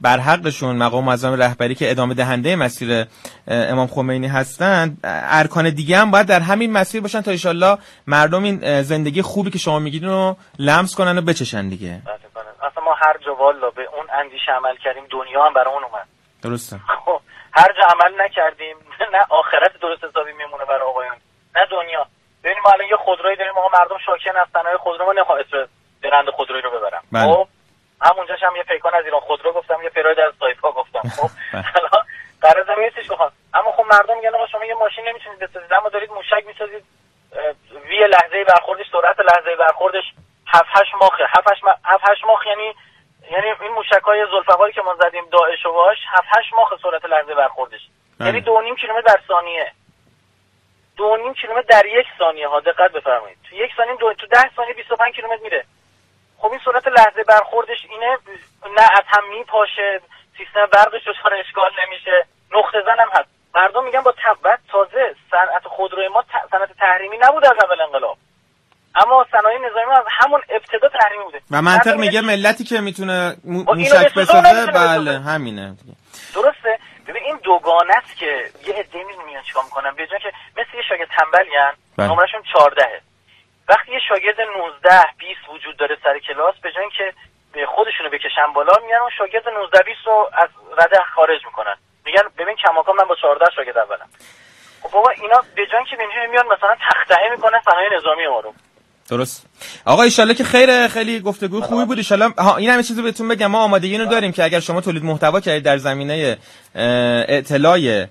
[0.00, 3.04] برحقشون مقام معظم رهبری که ادامه دهنده مسیر
[3.48, 8.82] امام خمینی هستند ارکان دیگه هم باید در همین مسیر باشن تا ایشالله مردم این
[8.82, 12.02] زندگی خوبی که شما میگید رو لمس کنن و بچشن دیگه.
[12.66, 16.08] اصلا ما هر جا والا به اون اندیشه عمل کردیم دنیا هم برای اون اومد.
[16.42, 16.80] درسته.
[17.04, 17.20] خب
[17.52, 18.76] هر جا عمل نکردیم
[19.12, 21.16] نه آخرت درست حسابی میمونه برای آقایان
[21.56, 22.06] نه دنیا.
[22.44, 25.68] ببینیم ما الان یه خودرویی داریم آقا مردم شاکن از صنایع خودرو ما نمی‌خوام اسم
[26.02, 27.02] برند خودرویی رو ببرم.
[27.12, 27.22] بله.
[27.34, 27.48] خب
[28.02, 31.08] همونجاش هم یه پیکان از ایران خودرو گفتم یه پراید از سایپا گفتم.
[31.16, 31.62] خب بله.
[31.62, 32.04] حالا
[32.42, 33.32] قرار نیستش بخوام.
[33.54, 36.84] اما خب مردم میگن آقا شما یه ماشین نمی‌تونید بسازید اما دارید موشک می‌سازید
[37.88, 40.04] وی لحظه برخوردش سرعت لحظه برخوردش.
[40.46, 42.74] 7 8 ماخ 7 8 7 8 ماخ یعنی
[43.30, 47.04] یعنی این موشک های زلفقاری که ما زدیم داعش و باش 7 8 ماخ سرعت
[47.04, 47.80] لحظه برخوردش.
[48.18, 48.28] بله.
[48.28, 49.72] یعنی 2.5 کیلومتر در ثانیه.
[51.32, 52.48] 2.5 کیلومتر در یک ثانیه.
[52.48, 53.38] ها دقت بفرمایید.
[53.48, 54.14] تو یک ثانیه دو...
[54.14, 55.64] تو 10 ثانیه 25 کیلومتر میره.
[56.38, 58.18] خب این سرعت لحظه برخوردش اینه
[58.76, 60.00] نه از هم میپاشه
[60.38, 62.26] سیستم برقش دچار اشکال نمیشه.
[62.52, 63.28] نقطه زن هم هست.
[63.54, 68.18] مردم میگن با تبت تازه صنعت خودروی ما صنعت تحریمی نبوده از اول انقلاب
[68.94, 71.40] اما صنایع نظامی ما از همون ابتدا تحریمی بوده.
[71.50, 75.18] و منطق میگه ملتی که می‌تونه خب موشک بسازه، بله.
[75.20, 75.76] همینه.
[76.34, 78.30] درسته؟ ببین این دوگانه است که
[78.66, 79.90] یه عده میان چیکار می‌کنن.
[79.94, 82.06] به جای که مثل یه شاگرد تنبلیان بله.
[82.08, 83.00] نمرشون 14
[83.68, 87.12] وقتی یه شاگرد 19 20 وجود داره سر کلاس به جای
[87.52, 90.48] به خودشونو بکشن بالا میان اون شاگرد 19 20 رو از
[90.78, 91.76] رده خارج می‌کنن.
[92.04, 94.08] میگن ببین کماکان من با 14 شاگرد اولم.
[94.82, 98.54] خب بابا اینا به جای اینکه اینجوری میان مثلا تختهه می‌کنن صنایع نظامی ما رو.
[99.08, 99.46] درست.
[99.84, 101.98] آقا ایشالله که خیر خیلی گفتگو خوبی بود.
[101.98, 103.46] ایشالله ها این همه چیزو بهتون بگم.
[103.46, 106.38] ما آمادگی اینو داریم که اگر شما تولید محتوا کردید در زمینه
[107.28, 108.06] اطلاع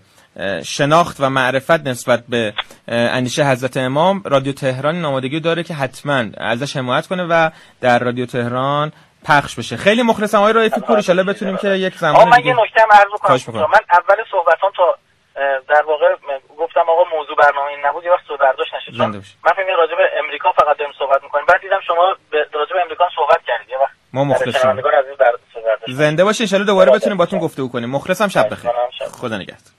[0.66, 2.54] شناخت و معرفت نسبت به
[2.88, 7.50] اندیشه حضرت امام رادیو تهران این آمادگی داره که حتما ازش حمایت کنه و
[7.82, 8.92] در رادیو تهران
[9.24, 9.78] پخش بشه.
[9.78, 10.98] خیلی مخلصم آقای رایفی پور.
[10.98, 13.62] ایشالله بتونیم که یک زمان من یه نکته عرض کنم.
[13.62, 14.98] من اول صحبتام تا
[15.70, 16.16] در واقع
[16.58, 19.02] گفتم آقا موضوع برنامه این نبود یه وقت سو برداشت نشد.
[19.02, 19.22] من
[19.56, 21.46] فکر راجع به امریکا فقط داریم صحبت می‌کنیم.
[21.46, 22.16] بعد دیدم شما
[22.54, 23.70] راجع به امریکا صحبت کردید.
[23.70, 24.82] یه وقت ما مخلصیم
[25.88, 27.90] زنده باشه شاءالله دوباره بتونیم باتون گفتگو کنیم.
[27.90, 28.72] مخلصم شب بخیر.
[29.22, 29.72] خدا نگهدار.